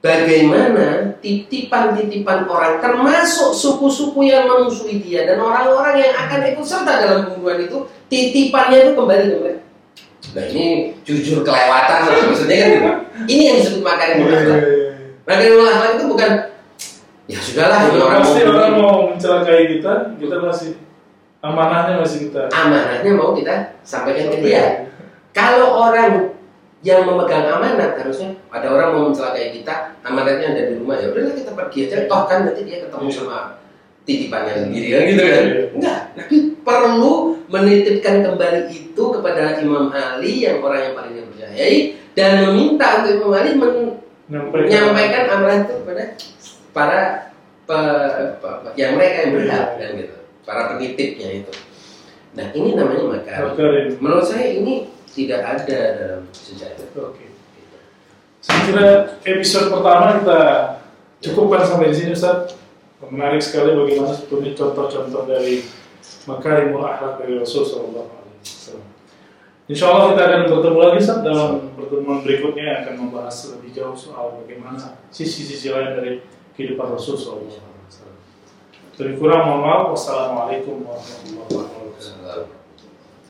Bagaimana 0.04 1.16
titipan-titipan 1.24 2.44
orang 2.44 2.84
termasuk 2.84 3.56
suku-suku 3.56 4.28
yang 4.28 4.52
memusuhi 4.52 5.00
dia 5.00 5.24
dan 5.24 5.40
orang-orang 5.40 5.96
yang 5.96 6.12
akan 6.28 6.44
ikut 6.52 6.66
serta 6.68 6.92
dalam 7.00 7.20
pembunuhan 7.32 7.64
itu 7.64 7.88
titipannya 8.12 8.84
itu 8.84 8.92
kembali 9.00 9.24
ke 9.32 9.38
mereka. 9.40 9.62
Nah 10.36 10.44
ini 10.52 10.92
jujur 11.08 11.40
kelewatan 11.48 12.00
maksudnya 12.28 12.58
kan 12.60 12.68
gitu. 12.68 12.90
Ini 13.32 13.42
yang 13.48 13.58
disebut 13.64 13.80
makarimul 13.80 14.28
Iya, 14.28 14.36
akhlak. 14.44 14.60
iya, 14.60 14.72
iya. 14.76 14.92
Makarimul 15.24 15.68
akhlak 15.72 15.92
itu 15.96 16.04
bukan 16.12 16.32
ya 17.24 17.40
sudahlah 17.40 17.80
Kalau 17.88 18.04
orang 18.04 18.20
pasti 18.20 18.42
mau 18.44 18.52
orang 18.60 18.74
mau 18.76 18.96
mencelakai 19.16 19.64
kita, 19.80 19.94
kita 20.20 20.36
masih 20.44 20.70
amanahnya 21.40 21.94
masih 22.04 22.18
kita. 22.28 22.42
amanahnya 22.52 23.12
mau 23.16 23.32
kita 23.32 23.80
sampaikan 23.88 24.36
ke 24.36 24.38
dia. 24.44 24.92
Kalau 25.32 25.80
orang 25.80 26.33
yang 26.84 27.08
memegang 27.08 27.48
amanat 27.48 27.96
harusnya 27.96 28.36
ada 28.52 28.68
orang 28.68 28.90
mau 28.92 29.04
mencelakai 29.08 29.56
kita, 29.56 29.96
amanatnya 30.04 30.52
ada 30.52 30.62
di 30.68 30.74
rumah 30.76 31.00
ya 31.00 31.10
udahlah 31.10 31.32
kita 31.32 31.52
pergi 31.56 31.78
aja. 31.88 31.96
Toh 32.06 32.22
kan 32.28 32.44
nanti 32.44 32.62
dia 32.68 32.84
ketemu 32.84 33.08
Iya. 33.08 33.16
sama 33.16 33.38
titipannya 34.04 34.54
sendiri 34.68 34.88
kan 34.92 35.02
gitu 35.08 35.22
kan? 35.24 35.44
Iya. 35.48 35.64
Enggak, 35.80 36.00
Nabi 36.20 36.36
perlu 36.60 37.14
menitipkan 37.48 38.16
kembali 38.22 38.62
itu 38.68 39.04
kepada 39.16 39.44
Imam 39.58 39.88
Ali 39.90 40.44
yang 40.44 40.60
orang 40.60 40.92
yang 40.92 40.94
paling 40.94 41.14
dipercayai 41.16 41.76
dan 42.14 42.32
meminta 42.44 42.88
untuk 43.00 43.12
Imam 43.18 43.32
Ali 43.34 43.52
men- 43.56 43.96
Nyampaikan. 44.24 44.64
menyampaikan 44.68 45.24
amanat 45.30 45.60
itu 45.68 45.74
kepada 45.84 46.04
para 46.72 47.00
pe- 47.64 48.36
pe- 48.40 48.60
pe- 48.60 48.76
yang 48.76 48.96
mereka 48.96 49.18
yang 49.24 49.32
berhak 49.36 49.68
dan 49.76 49.90
gitu, 50.00 50.16
para 50.44 50.62
penitipnya 50.72 51.30
itu. 51.44 51.52
Nah 52.34 52.48
ini 52.52 52.70
namanya. 52.74 53.24
Makarim. 53.24 54.00
Menurut 54.00 54.26
saya 54.26 54.52
ini 54.52 54.90
tidak 55.14 55.42
ada 55.46 55.80
dalam 55.94 56.24
sejarah. 56.34 56.90
Oke. 56.98 57.30
Saya 58.44 58.60
kira 58.68 58.88
episode 59.24 59.72
pertama 59.72 60.20
kita 60.20 60.40
cukupkan 61.24 61.64
sampai 61.64 61.94
di 61.94 61.96
sini 61.96 62.12
Ustaz. 62.12 62.58
Menarik 63.04 63.44
sekali 63.44 63.76
bagaimana 63.76 64.16
sebetulnya 64.16 64.56
contoh-contoh 64.58 65.24
dari 65.28 65.64
makarimul 66.26 66.88
akhlak 66.88 67.20
dari 67.20 67.40
Rasul 67.40 67.64
Sallallahu 67.68 68.10
Alaihi 68.10 68.42
Wasallam. 68.42 68.88
Insya 69.68 69.86
Allah 69.92 70.06
kita 70.12 70.22
akan 70.28 70.42
bertemu 70.50 70.80
lagi 70.82 70.98
Ustaz 71.00 71.20
dalam 71.22 71.52
pertemuan 71.78 72.20
berikutnya 72.24 72.64
yang 72.64 72.78
akan 72.84 72.96
membahas 73.08 73.36
lebih 73.56 73.70
jauh 73.76 73.96
soal 73.96 74.40
bagaimana 74.44 75.00
sisi-sisi 75.14 75.72
lain 75.72 76.00
dari 76.00 76.12
kehidupan 76.58 76.96
Rasul 76.96 77.16
Sallallahu 77.20 77.54
Alaihi 77.54 77.88
Wasallam. 77.92 78.18
Lebih 78.98 79.16
kurang. 79.20 79.44
Wassalamualaikum 79.94 80.84
warahmatullahi 80.88 81.48
wabarakatuh. 81.54 82.63